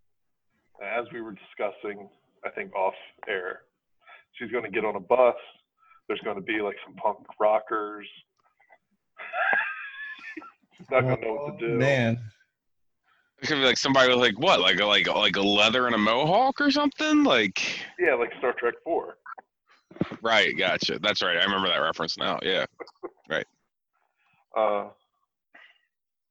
[0.81, 2.09] As we were discussing,
[2.45, 2.95] I think off
[3.29, 3.63] air,
[4.39, 5.35] she's going to get on a bus.
[6.09, 8.07] There's going to be like some punk rockers.
[10.77, 11.75] she's not going to know what to do.
[11.75, 12.19] Oh, Man,
[13.41, 15.95] It could be like somebody with like what, like a, like like a leather and
[15.95, 17.25] a mohawk or something.
[17.25, 19.17] Like, Yeah, like Star Trek Four.
[20.23, 20.99] right, gotcha.
[20.99, 21.37] That's right.
[21.37, 22.39] I remember that reference now.
[22.43, 22.67] Yeah.
[23.29, 23.47] Right.
[24.57, 24.89] Uh,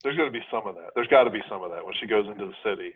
[0.03, 0.89] there's going to be some of that.
[0.95, 2.93] There's got to be some of that when she goes into the city.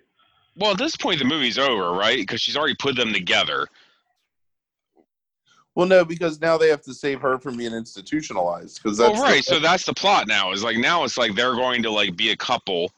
[0.58, 2.18] Well, at this point, the movie's over, right?
[2.18, 3.68] Because she's already put them together.
[5.76, 8.82] Well, no, because now they have to save her from being institutionalized.
[8.82, 9.44] Because that's Well, right.
[9.44, 10.54] So that's the plot now.
[10.54, 12.92] Is like now it's like they're going to like be a couple,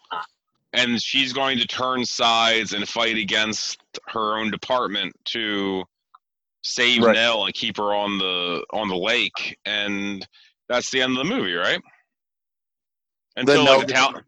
[0.74, 5.84] and she's going to turn sides and fight against her own department to
[6.64, 7.14] save Right.
[7.14, 10.26] Nell and keep her on the on the lake, and
[10.70, 11.82] that's the end of the movie, right?
[13.38, 14.24] Until Nell like the gets- town,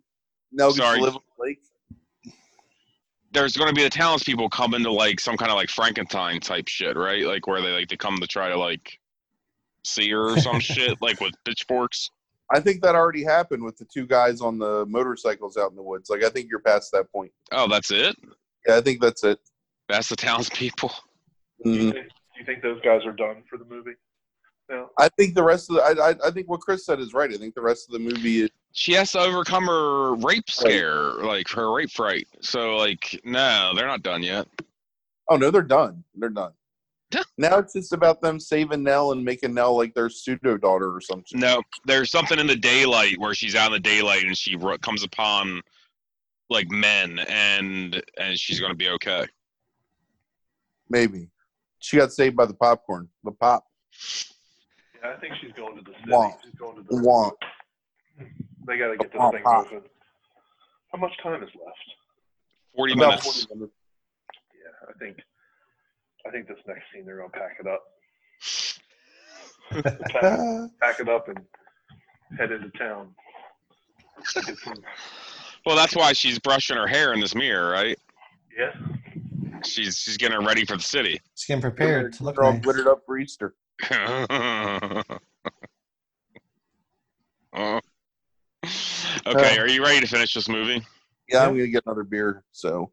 [0.51, 1.01] now gets to Sorry.
[1.01, 1.59] live on the lake.
[3.31, 6.67] There's going to be the townspeople come into like some kind of like Frankenstein type
[6.67, 7.25] shit, right?
[7.25, 8.99] Like where they like they come to try to like
[9.83, 12.09] see her or some shit, like with pitchforks.
[12.51, 15.83] I think that already happened with the two guys on the motorcycles out in the
[15.83, 16.09] woods.
[16.09, 17.31] Like I think you're past that point.
[17.51, 18.15] Oh, that's it.
[18.67, 19.39] Yeah, I think that's it.
[19.87, 20.91] That's the townspeople.
[21.63, 23.95] Do you, think, do you think those guys are done for the movie?
[24.69, 24.91] No.
[24.99, 27.33] I think the rest of the, I, I I think what Chris said is right.
[27.33, 31.13] I think the rest of the movie is she has to overcome her rape scare,
[31.23, 32.27] like her rape fright.
[32.41, 34.47] So like, no, they're not done yet.
[35.29, 36.03] oh no, they're done.
[36.15, 36.51] They're done.
[37.39, 41.01] Now it's just about them saving Nell and making Nell like their pseudo daughter or
[41.01, 41.39] something.
[41.39, 44.77] No, there's something in the daylight where she's out in the daylight and she ru-
[44.77, 45.61] comes upon
[46.51, 49.25] like men, and and she's gonna be okay.
[50.89, 51.29] Maybe
[51.79, 53.09] she got saved by the popcorn.
[53.23, 53.65] The pop.
[55.03, 56.11] Yeah, I think she's going to the city.
[56.11, 56.33] Womp.
[56.43, 56.95] She's going to the.
[57.01, 57.31] Womp.
[58.67, 59.65] They got to get this Womp, thing pop.
[59.65, 59.87] moving.
[60.91, 61.77] How much time is left?
[62.75, 63.45] Forty About minutes.
[63.45, 63.73] 40 minutes.
[64.53, 65.17] Yeah, I think.
[66.27, 67.81] I think this next scene they're gonna pack it up,
[70.11, 70.39] pack,
[70.81, 71.39] pack it up, and
[72.37, 73.15] head into town.
[75.65, 77.97] Well, that's why she's brushing her hair in this mirror, right?
[78.57, 78.71] yeah.
[79.63, 81.19] She's she's getting ready for the city.
[81.35, 82.61] She's getting prepared to look They're all nice.
[82.61, 83.55] glittered up for Easter.
[87.51, 87.79] Oh.
[89.25, 90.85] okay, are you ready to finish this movie?
[91.27, 92.43] Yeah, I'm gonna get another beer.
[92.51, 92.91] So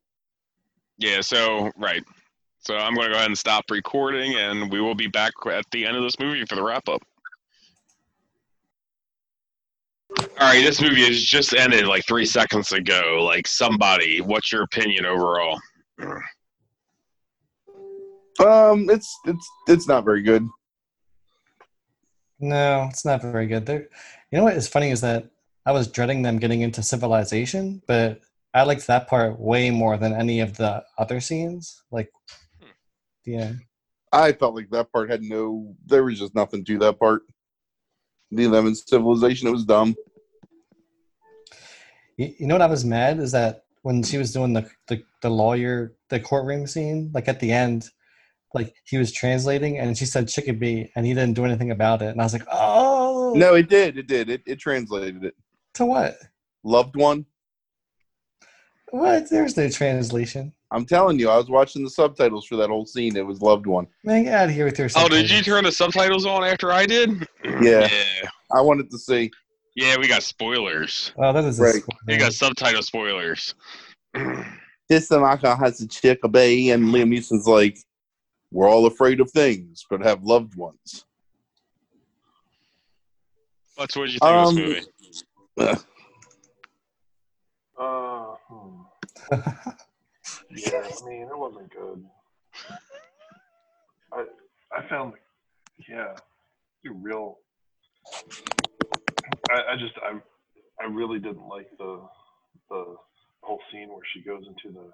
[0.99, 2.03] Yeah, so right.
[2.67, 5.65] So I'm going to go ahead and stop recording, and we will be back at
[5.71, 7.01] the end of this movie for the wrap up.
[10.19, 13.23] All right, this movie has just ended like three seconds ago.
[13.25, 15.61] Like, somebody, what's your opinion overall?
[18.41, 20.49] um, it's it's it's not very good.
[22.39, 23.67] No, it's not very good.
[23.67, 23.89] There,
[24.31, 25.31] you know what is funny is that
[25.65, 28.21] I was dreading them getting into civilization, but
[28.53, 31.83] I liked that part way more than any of the other scenes.
[31.91, 32.11] Like,
[32.61, 32.69] hmm.
[33.25, 33.53] yeah,
[34.13, 35.75] I felt like that part had no.
[35.87, 37.23] There was just nothing to that part.
[38.31, 39.95] The them in civilization, it was dumb.
[42.17, 45.03] you, you know what I was mad is that when she was doing the, the
[45.23, 47.91] the lawyer the courtroom scene, like at the end,
[48.57, 52.09] like he was translating and she said chickabee and he didn't do anything about it,
[52.09, 53.97] and I was like, oh, No, it did.
[53.99, 54.29] It did.
[54.31, 55.35] It, it translated it.
[55.75, 56.17] to what?
[56.65, 57.27] Loved one.
[58.91, 59.29] What?
[59.31, 60.53] There's no translation.
[60.71, 63.17] I'm telling you, I was watching the subtitles for that whole scene.
[63.17, 63.87] It was loved one.
[64.05, 64.89] Man, get out of here with your.
[64.97, 67.11] Oh, did you turn the subtitles on after I did?
[67.45, 67.89] Yeah.
[67.89, 69.31] Yeah, I wanted to see.
[69.77, 71.13] yeah we got spoilers.
[71.19, 71.75] Oh, that is a Right.
[71.75, 72.21] score, We man.
[72.21, 73.55] got subtitle spoilers.
[74.89, 77.77] This Tanaka has a chickabee, and Liam Neeson's like,
[78.51, 81.05] "We're all afraid of things, but have loved ones."
[83.77, 85.25] What's what did you think of Um, this
[85.59, 85.81] movie?
[87.79, 88.81] Uh, hmm.
[90.51, 92.05] yeah, I mean, it wasn't good.
[94.13, 94.25] I
[94.73, 95.13] I found,
[95.89, 96.15] yeah,
[96.83, 97.39] you real.
[99.51, 100.19] I, I just I
[100.83, 102.01] I really didn't like the
[102.71, 102.97] the
[103.43, 104.91] whole scene where she goes into the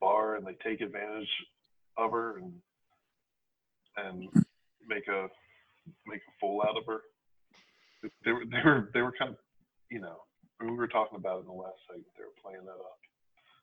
[0.00, 1.28] bar and they take advantage
[1.98, 2.52] of her and
[4.06, 4.28] and
[4.86, 5.28] make a
[6.06, 7.00] make a fool out of her.
[8.24, 9.38] They were they were they were kind of
[9.90, 10.16] you know
[10.60, 12.06] we were talking about it in the last segment.
[12.16, 13.00] They were playing that up,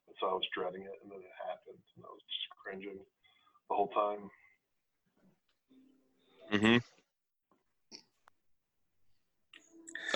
[0.07, 2.99] and so I was dreading it, and then it happened, and I was just cringing
[3.69, 4.29] the whole time.
[6.51, 6.77] hmm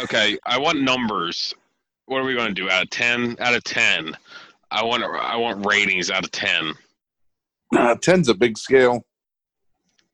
[0.04, 1.54] Okay, I want numbers.
[2.06, 2.70] What are we going to do?
[2.70, 3.36] Out of ten?
[3.40, 4.16] Out of ten,
[4.72, 6.74] I want I want ratings out of ten.
[7.76, 9.06] Uh, ten's a big scale.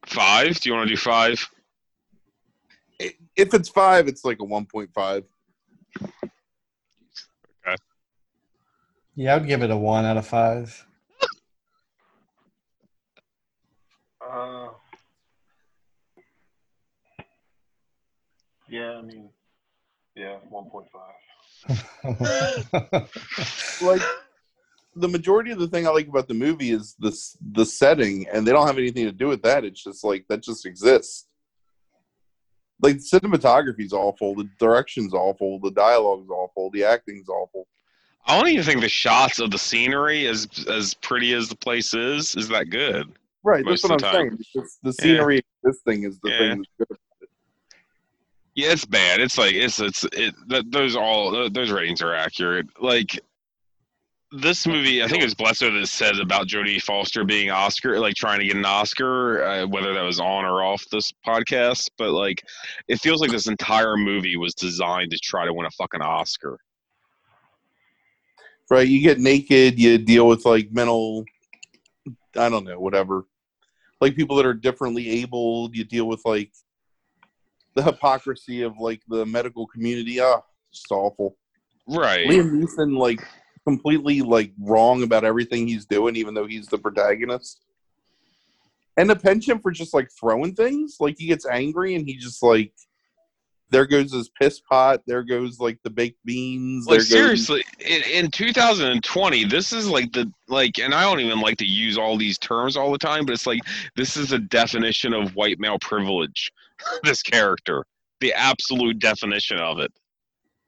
[0.08, 0.60] Five?
[0.60, 1.48] Do you want to do five?
[3.00, 5.24] If it's five, it's like a one point five.
[6.02, 7.76] Okay.
[9.16, 10.86] Yeah, I would give it a one out of five.
[14.22, 14.68] Uh,
[18.70, 19.30] yeah, I mean,
[20.16, 21.14] yeah, one point five.
[23.82, 24.02] Like
[24.96, 27.12] the majority of the thing I like about the movie is the
[27.54, 29.64] the setting, and they don't have anything to do with that.
[29.66, 31.28] It's just like that just exists.
[32.82, 37.68] Like cinematography's awful, the direction's awful, the dialogue's awful, the acting's awful.
[38.28, 41.94] I don't even think the shots of the scenery, as as pretty as the place
[41.94, 43.12] is, is that good.
[43.44, 44.66] Right, that's what I'm the saying.
[44.84, 45.38] The scenery.
[45.38, 46.38] of This thing is the Yeah.
[46.38, 46.98] thing that's good.
[48.56, 49.20] Yeah, it's bad.
[49.20, 50.34] It's like it's it's it.
[50.48, 52.68] That, those all those ratings are accurate.
[52.82, 53.20] Like
[54.42, 58.16] this movie, I think it was Blesser that said about Jodie Foster being Oscar, like
[58.16, 61.90] trying to get an Oscar, uh, whether that was on or off this podcast.
[61.98, 62.44] But like,
[62.88, 66.60] it feels like this entire movie was designed to try to win a fucking Oscar.
[68.70, 69.80] Right, you get naked.
[69.80, 71.24] You deal with like mental.
[72.36, 73.26] I don't know, whatever.
[74.02, 75.76] Like people that are differently abled.
[75.76, 76.52] You deal with like
[77.76, 80.20] the hypocrisy of like the medical community.
[80.20, 81.38] Ah, it's awful.
[81.88, 82.28] Right.
[82.28, 83.22] Liam Neeson like
[83.66, 87.62] completely like wrong about everything he's doing, even though he's the protagonist.
[88.98, 92.42] And a penchant for just like throwing things, like he gets angry and he just
[92.42, 92.72] like
[93.72, 96.86] there goes his piss pot, there goes like the baked beans.
[96.86, 101.20] Like there goes, seriously, in, in 2020, this is like the like, and I don't
[101.20, 103.62] even like to use all these terms all the time, but it's like
[103.96, 106.52] this is a definition of white male privilege.
[107.04, 107.86] this character,
[108.22, 109.92] the absolute definition of it.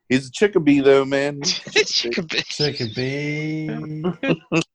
[0.10, 1.42] He's a chickabee though, man.
[1.42, 2.44] Chickabee.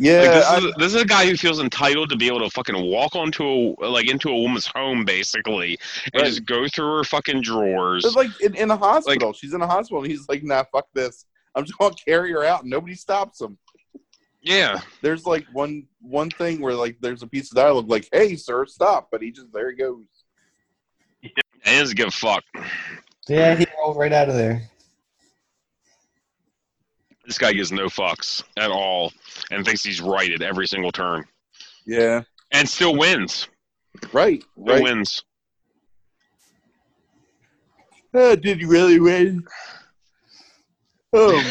[0.00, 2.38] Yeah, Like, this, I- is, this is a guy who feels entitled to be able
[2.40, 5.76] to fucking walk onto a like into a woman's home basically
[6.12, 6.26] and Right.
[6.26, 8.04] just go through her fucking drawers.
[8.04, 9.32] It's like in, in a hospital.
[9.32, 11.26] She's in a hospital, and he's like, "Nah, fuck this.
[11.56, 13.58] I'm just gonna carry her out." And nobody stops him.
[14.40, 18.36] Yeah, There's like one one thing where like there's a piece of dialogue like, "Hey,
[18.36, 20.04] sir, stop!" But he just there he goes.
[21.64, 22.44] And he doesn't give a fuck.
[23.28, 24.62] yeah, he rolled right out of there.
[27.26, 29.12] This guy gives no fucks at all
[29.50, 31.24] and thinks he's right at every single turn
[31.84, 33.48] Yeah, and still wins.
[34.12, 34.82] right, Still right.
[34.82, 35.22] wins.
[38.14, 39.44] Uh, did you really win?
[41.12, 41.42] Oh,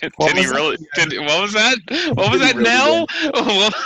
[0.00, 0.76] did, What did he was really?
[0.94, 1.78] Did, what was that?
[2.14, 2.54] What was Did he that?
[2.54, 3.06] really Nell?
[3.32, 3.74] What-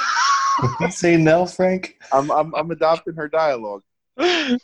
[0.81, 1.97] You say no, Frank?
[2.13, 3.83] I'm I'm I'm adopting her dialogue.
[4.21, 4.61] Did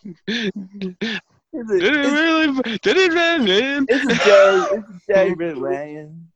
[1.53, 2.63] Is it it, is, really?
[2.79, 3.85] Did it really?
[3.89, 4.77] is it Jay?
[4.77, 6.29] Is it David Ryan?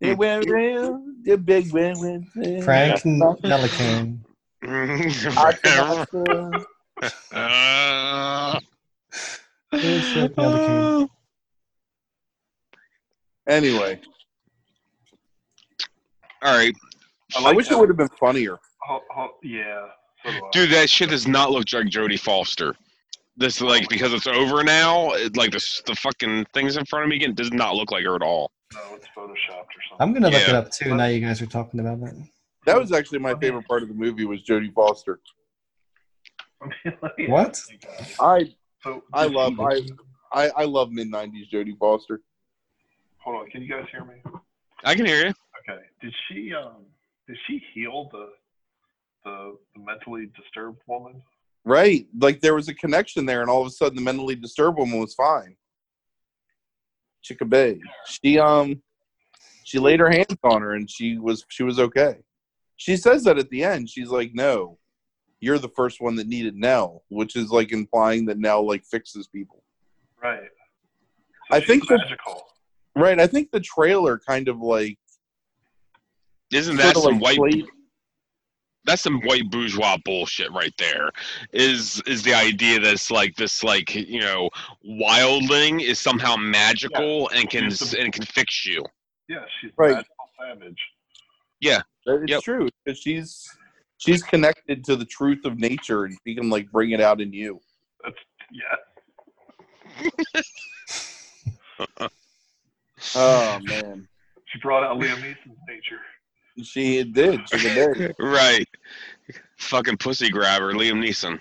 [0.00, 0.18] They hmm.
[0.18, 2.24] went around the big win win.
[2.62, 4.18] Frank Nellicane.
[4.62, 6.64] Frank Nellicane?
[13.48, 14.00] Anyway,
[16.42, 16.74] all right,
[17.36, 18.58] I, wish it would have been funnier.
[18.82, 19.86] Ho- ho- yeah.
[20.24, 20.50] So do I.
[20.52, 20.70] dude.
[20.70, 22.74] That shit does not look like Jodie Foster.
[23.36, 25.12] This like because it's over now.
[25.12, 28.04] It, like the the fucking things in front of me again does not look like
[28.04, 28.50] her at all.
[28.74, 29.96] No, it's photoshopped or something.
[30.00, 30.94] I'm gonna look it up too.
[30.96, 32.14] Now you guys are talking about that.
[32.66, 35.20] That was actually my favorite part of the movie was Jodie Foster.
[37.28, 37.60] What?
[38.20, 38.52] I
[38.82, 39.82] So, I love I
[40.32, 42.20] I, I love mid '90s Jodie Foster.
[43.18, 44.14] Hold on, can you guys hear me?
[44.84, 45.32] I can hear you.
[45.60, 45.80] Okay.
[46.02, 46.86] Did she um
[47.28, 48.30] did she heal the
[49.28, 51.22] the, the mentally disturbed woman?
[51.64, 54.78] Right, like there was a connection there, and all of a sudden the mentally disturbed
[54.78, 55.56] woman was fine.
[57.24, 57.78] Chickabay.
[58.06, 58.80] She um
[59.64, 62.16] she laid her hands on her, and she was she was okay.
[62.76, 63.90] She says that at the end.
[63.90, 64.78] She's like, "No,
[65.40, 69.26] you're the first one that needed Nell," which is like implying that Nell like fixes
[69.26, 69.62] people.
[70.22, 70.48] Right.
[71.50, 72.44] I think that- magical.
[72.96, 73.20] Right.
[73.20, 74.98] I think the trailer kind of like
[76.52, 77.38] Isn't that of, some like, white?
[77.38, 77.66] played-
[78.88, 81.10] That's some white bourgeois bullshit right there.
[81.52, 84.48] Is is the idea that it's like this like you know
[84.82, 88.82] wildling is somehow magical and can She's and can fix you.
[89.28, 89.98] Yeah, she's Right.
[89.98, 90.04] a
[90.40, 90.80] savage.
[91.60, 91.82] Yeah.
[92.06, 92.42] Uh, it's Yep.
[92.42, 93.46] true because she's
[93.98, 97.30] she's connected to the truth of nature, and she can like bring it out in
[97.30, 97.60] you.
[98.02, 98.16] That's
[98.50, 98.76] yeah.
[103.14, 104.08] Oh man,
[104.46, 106.00] She brought out Liam Neeson's nature.
[106.62, 107.40] She did.
[107.48, 108.14] She did.
[108.18, 108.66] Right.
[109.58, 111.40] Fucking pussy grabber, Liam Neeson.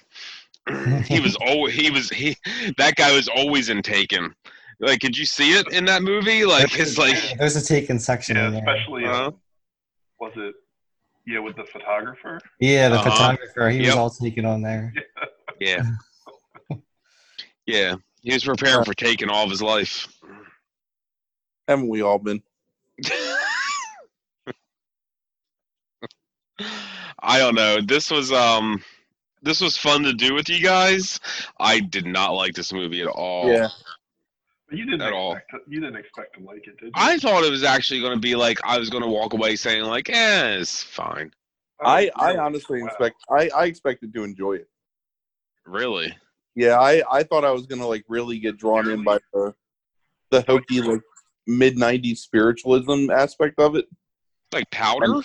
[1.07, 2.36] he was always he was he
[2.78, 4.34] that guy was always in Taken.
[4.80, 6.45] Like, could you see it in that movie?
[6.45, 8.63] Like, it's like There's a taken section Yeah, in there.
[8.70, 9.32] especially uh, Uh-huh.
[10.20, 10.55] was it
[11.26, 12.39] yeah with the photographer?
[12.59, 13.11] Yeah, the Uh-huh.
[13.11, 13.70] photographer.
[13.70, 14.93] He was all taken on there.
[15.59, 15.84] yeah,
[17.65, 17.95] yeah.
[18.22, 20.07] He was preparing for Taken all of his life.
[21.68, 22.41] Haven't we all been?
[27.22, 27.82] I don't know.
[27.82, 28.84] This was um,
[29.41, 31.20] this was fun to do with you guys.
[31.59, 33.47] I did not like this movie at all.
[33.51, 33.70] Yeah.
[34.70, 35.36] You didn't At all.
[35.36, 36.91] to, you didn't expect to like it, did you?
[36.93, 39.55] I thought it was actually going to be like I was going to walk away
[39.55, 41.32] saying like, "Eh, it's fine."
[41.82, 42.39] I I really?
[42.39, 42.88] honestly Wow.
[42.88, 44.68] expect I I expected to enjoy it.
[45.65, 46.13] Really?
[46.55, 49.53] Yeah, I I thought I was gonna like really get drawn in by the
[50.32, 51.01] the hokey like
[51.45, 53.86] mid '90s spiritualism aspect of it.
[54.51, 55.22] Like powder?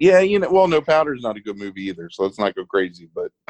[0.00, 2.64] Yeah, you know, well, No Powder's not a good movie either, so let's not go
[2.64, 3.08] crazy.
[3.14, 3.30] But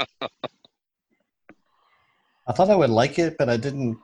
[2.46, 3.98] I thought I would like it, but I didn't.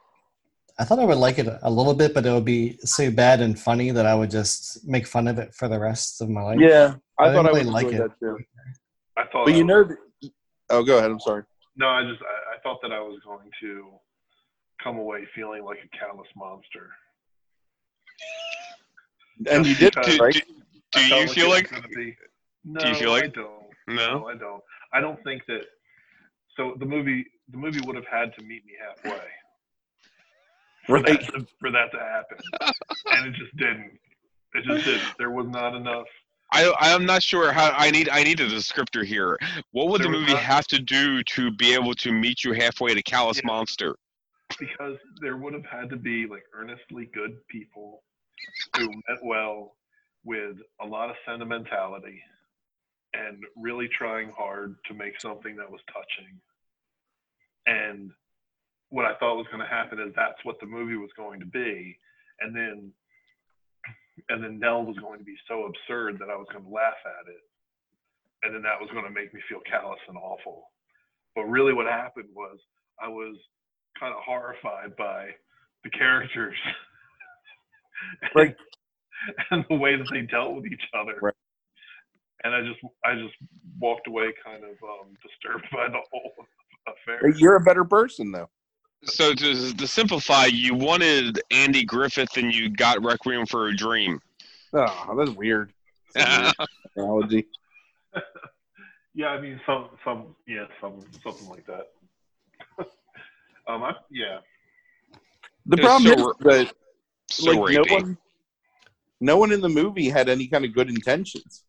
[0.78, 3.40] I thought I would like it a little bit, but it would be so bad
[3.40, 6.42] and funny that I would just make fun of it for the rest of my
[6.42, 6.60] life.
[6.60, 7.98] yeah, I, I thought I would like it.
[7.98, 8.38] that too.
[9.16, 9.46] I thought.
[9.46, 10.30] But I you was- know, that,
[10.70, 11.10] oh, go ahead.
[11.10, 11.42] I'm sorry.
[11.76, 13.88] No, I just I, I thought that I was going to
[14.82, 16.90] come away feeling like a callous monster.
[19.50, 20.34] And you did, because- Do, right?
[20.34, 20.40] do,
[21.08, 21.70] do I you feel like?
[22.66, 23.62] No, do you feel like- I don't.
[23.88, 24.26] No.
[24.26, 24.62] I don't.
[24.92, 25.62] I don't think that.
[26.56, 29.20] So the movie, the movie would have had to meet me halfway
[30.86, 31.06] for Right.
[31.06, 32.38] that to, for that to happen,
[33.12, 33.98] and it just didn't.
[34.54, 35.04] It just didn't.
[35.18, 36.06] There was not enough.
[36.52, 39.36] I I'm not sure how I need I need a descriptor here.
[39.72, 42.42] What would the There was movie not- have to do to be able to meet
[42.44, 43.46] you halfway to Callous Yeah.
[43.46, 43.96] Monster?
[44.60, 48.02] because there would have had to be like earnestly good people
[48.76, 49.76] who meant well
[50.24, 52.22] with a lot of sentimentality
[53.14, 56.40] and really trying hard to make something that was touching.
[57.66, 58.10] And
[58.90, 61.46] what I thought was going to happen is that's what the movie was going to
[61.46, 61.98] be,
[62.40, 62.92] and then
[64.28, 66.98] and then Nell was going to be so absurd that I was going to laugh
[67.04, 67.42] at it,
[68.42, 70.70] and then that was going to make me feel callous and awful.
[71.34, 72.58] But really, what happened was
[73.00, 73.36] I was
[73.98, 75.28] kind of horrified by
[75.84, 76.56] the characters
[78.34, 78.56] Right.
[79.50, 81.14] and the way that they dealt with each other.
[81.20, 81.34] Right.
[82.44, 83.34] And I just I just
[83.78, 86.32] walked away kind of um, disturbed by the whole
[86.86, 87.28] affair.
[87.36, 88.48] You're a better person, though.
[89.04, 94.20] So to, to simplify, you wanted Andy Griffith and you got Requiem for a Dream.
[94.72, 95.72] Oh, that's weird.
[96.14, 97.46] That's weird analogy.
[99.16, 101.86] Yeah, I mean some some yeah some something like that.
[103.66, 104.40] um, I, yeah,
[105.64, 106.72] The problem so is that
[107.30, 108.18] So like no one,
[109.22, 111.62] no one in the movie had any kind of good intentions.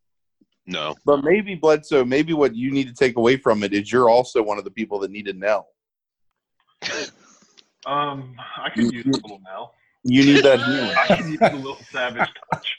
[0.67, 0.95] No.
[1.05, 4.43] But maybe Bledsoe, maybe what you need to take away from it is you're also
[4.43, 5.69] one of the people that needed Nell.
[7.85, 9.71] um, I could use a little now.
[10.03, 10.95] You need that healing.
[10.97, 12.77] I could use a little savage touch.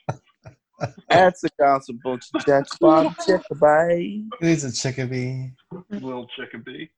[1.09, 3.15] That's a gospel that's fun.
[3.61, 4.23] Bye.
[4.41, 5.53] It needs a chickabee.
[5.91, 6.89] little chickabee.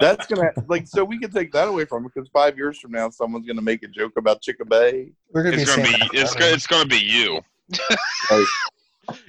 [0.00, 2.92] That's gonna like so we can take that away from it because five years from
[2.92, 5.10] now someone's gonna make a joke about Chickabay.
[5.32, 6.50] We're gonna It's be gonna saying be that it's forever.
[6.50, 7.40] go, it's gonna be you.
[8.30, 8.46] Right.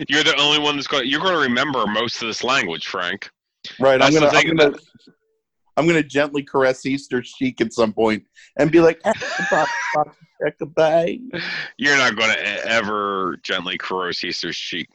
[0.07, 1.07] You're the only one that's going.
[1.07, 3.29] You're going to remember most of this language, Frank.
[3.79, 4.01] Right.
[4.01, 4.75] I'm gonna I'm gonna
[5.75, 8.23] I'm gonna gently caress Easter's cheek at some point
[8.57, 9.01] and be like.
[11.77, 14.89] You're not going to ever gently caress Easter's cheek.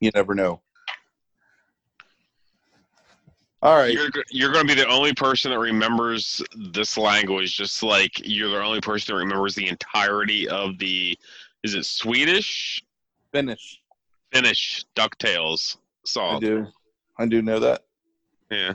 [0.00, 0.60] You never know.
[3.60, 3.92] All right.
[3.92, 8.50] You're you're going to be the only person that remembers this language, just like you're
[8.50, 11.18] the only person that remembers the entirety of the.
[11.68, 12.82] Is it Swedish,
[13.30, 13.82] Finnish.
[14.32, 16.36] Finnish Ducktales song.
[16.36, 16.66] I do.
[17.18, 17.82] I do know that.
[18.50, 18.72] Yeah,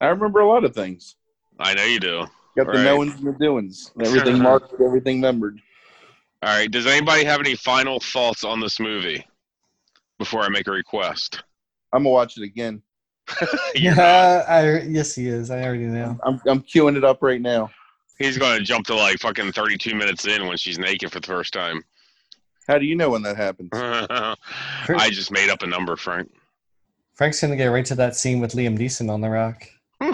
[0.00, 1.14] I remember a lot of things.
[1.60, 2.26] I know you do.
[2.56, 2.82] Got the Right.
[2.82, 3.92] knowings and the doings.
[4.04, 5.60] Everything marked, everything membered.
[6.42, 6.68] All right.
[6.68, 9.24] Does anybody have any final thoughts on this movie
[10.18, 11.44] before I make a request?
[11.92, 12.82] I'm gonna watch it again.
[13.76, 15.52] Yeah, I yes he is.
[15.52, 16.18] I already know.
[16.24, 17.70] I'm I'm queuing it up right now.
[18.18, 21.26] He's going to jump to like fucking 32 minutes in when she's naked for the
[21.26, 21.82] first time.
[22.68, 23.70] How do you know when that happens?
[23.72, 26.30] I just made up a number, Frank.
[27.14, 29.64] Frank's gonna get right to that scene with Liam Neeson on the rock.
[30.00, 30.12] Hmm.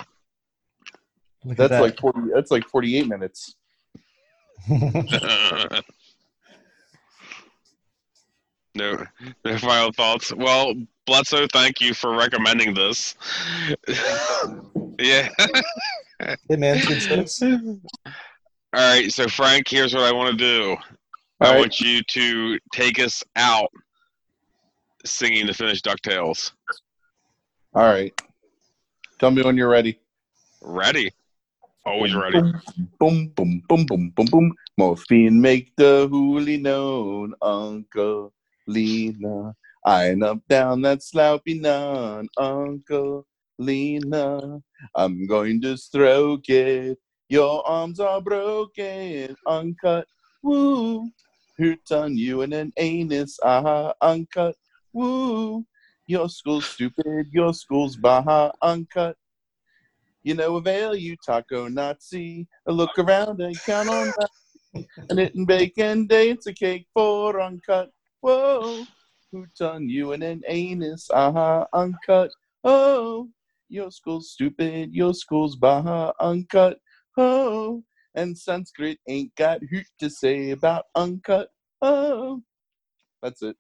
[1.45, 2.21] Look That's at like forty.
[2.35, 3.55] That's like forty-eight minutes.
[4.69, 5.83] no,
[8.75, 10.35] no final thoughts.
[10.35, 10.75] Well,
[11.07, 13.15] Bledsoe, thank you for recommending this.
[14.99, 15.29] yeah.
[16.19, 17.31] hey man, good.
[18.75, 20.77] All right, so Frank, here's what I want to do.
[21.41, 21.59] All I right.
[21.61, 23.71] want you to take us out
[25.05, 26.51] singing the finished Ducktales.
[27.75, 28.13] All right.
[29.21, 30.01] Tell me when you're ready.
[30.61, 31.13] Ready?
[31.87, 32.41] Always ready.
[32.99, 34.53] Boom, boom, boom, boom, boom, boom.
[34.77, 38.33] Morphine make the hoolie known, Uncle
[38.67, 39.55] Lena.
[39.87, 43.27] I'm up down that sloppy nun, Uncle
[43.59, 44.61] Lena.
[44.95, 46.99] I'm going to stroke it.
[47.29, 50.07] Your arms are broken, uncut.
[50.43, 51.11] Woo.
[51.59, 54.55] Hurt on you and an anus, ah, uncut.
[54.93, 55.65] Woo.
[56.07, 59.17] Your school's stupid, your school's baha, uncut.
[60.23, 62.47] You know, avail you taco Nazi.
[62.67, 64.85] A look around and count on that.
[65.11, 67.91] And it and bacon day, it's a cake for uncut.
[68.21, 68.85] Whoa,
[69.33, 72.31] hoot on you and an anus, aha, uncut.
[72.65, 73.29] Oh,
[73.69, 76.79] your school's stupid, your school's baha, uncut.
[77.17, 77.83] Oh,
[78.15, 81.51] and Sanskrit ain't got hoot to say about uncut.
[81.83, 82.43] Oh,
[83.23, 83.57] that's it.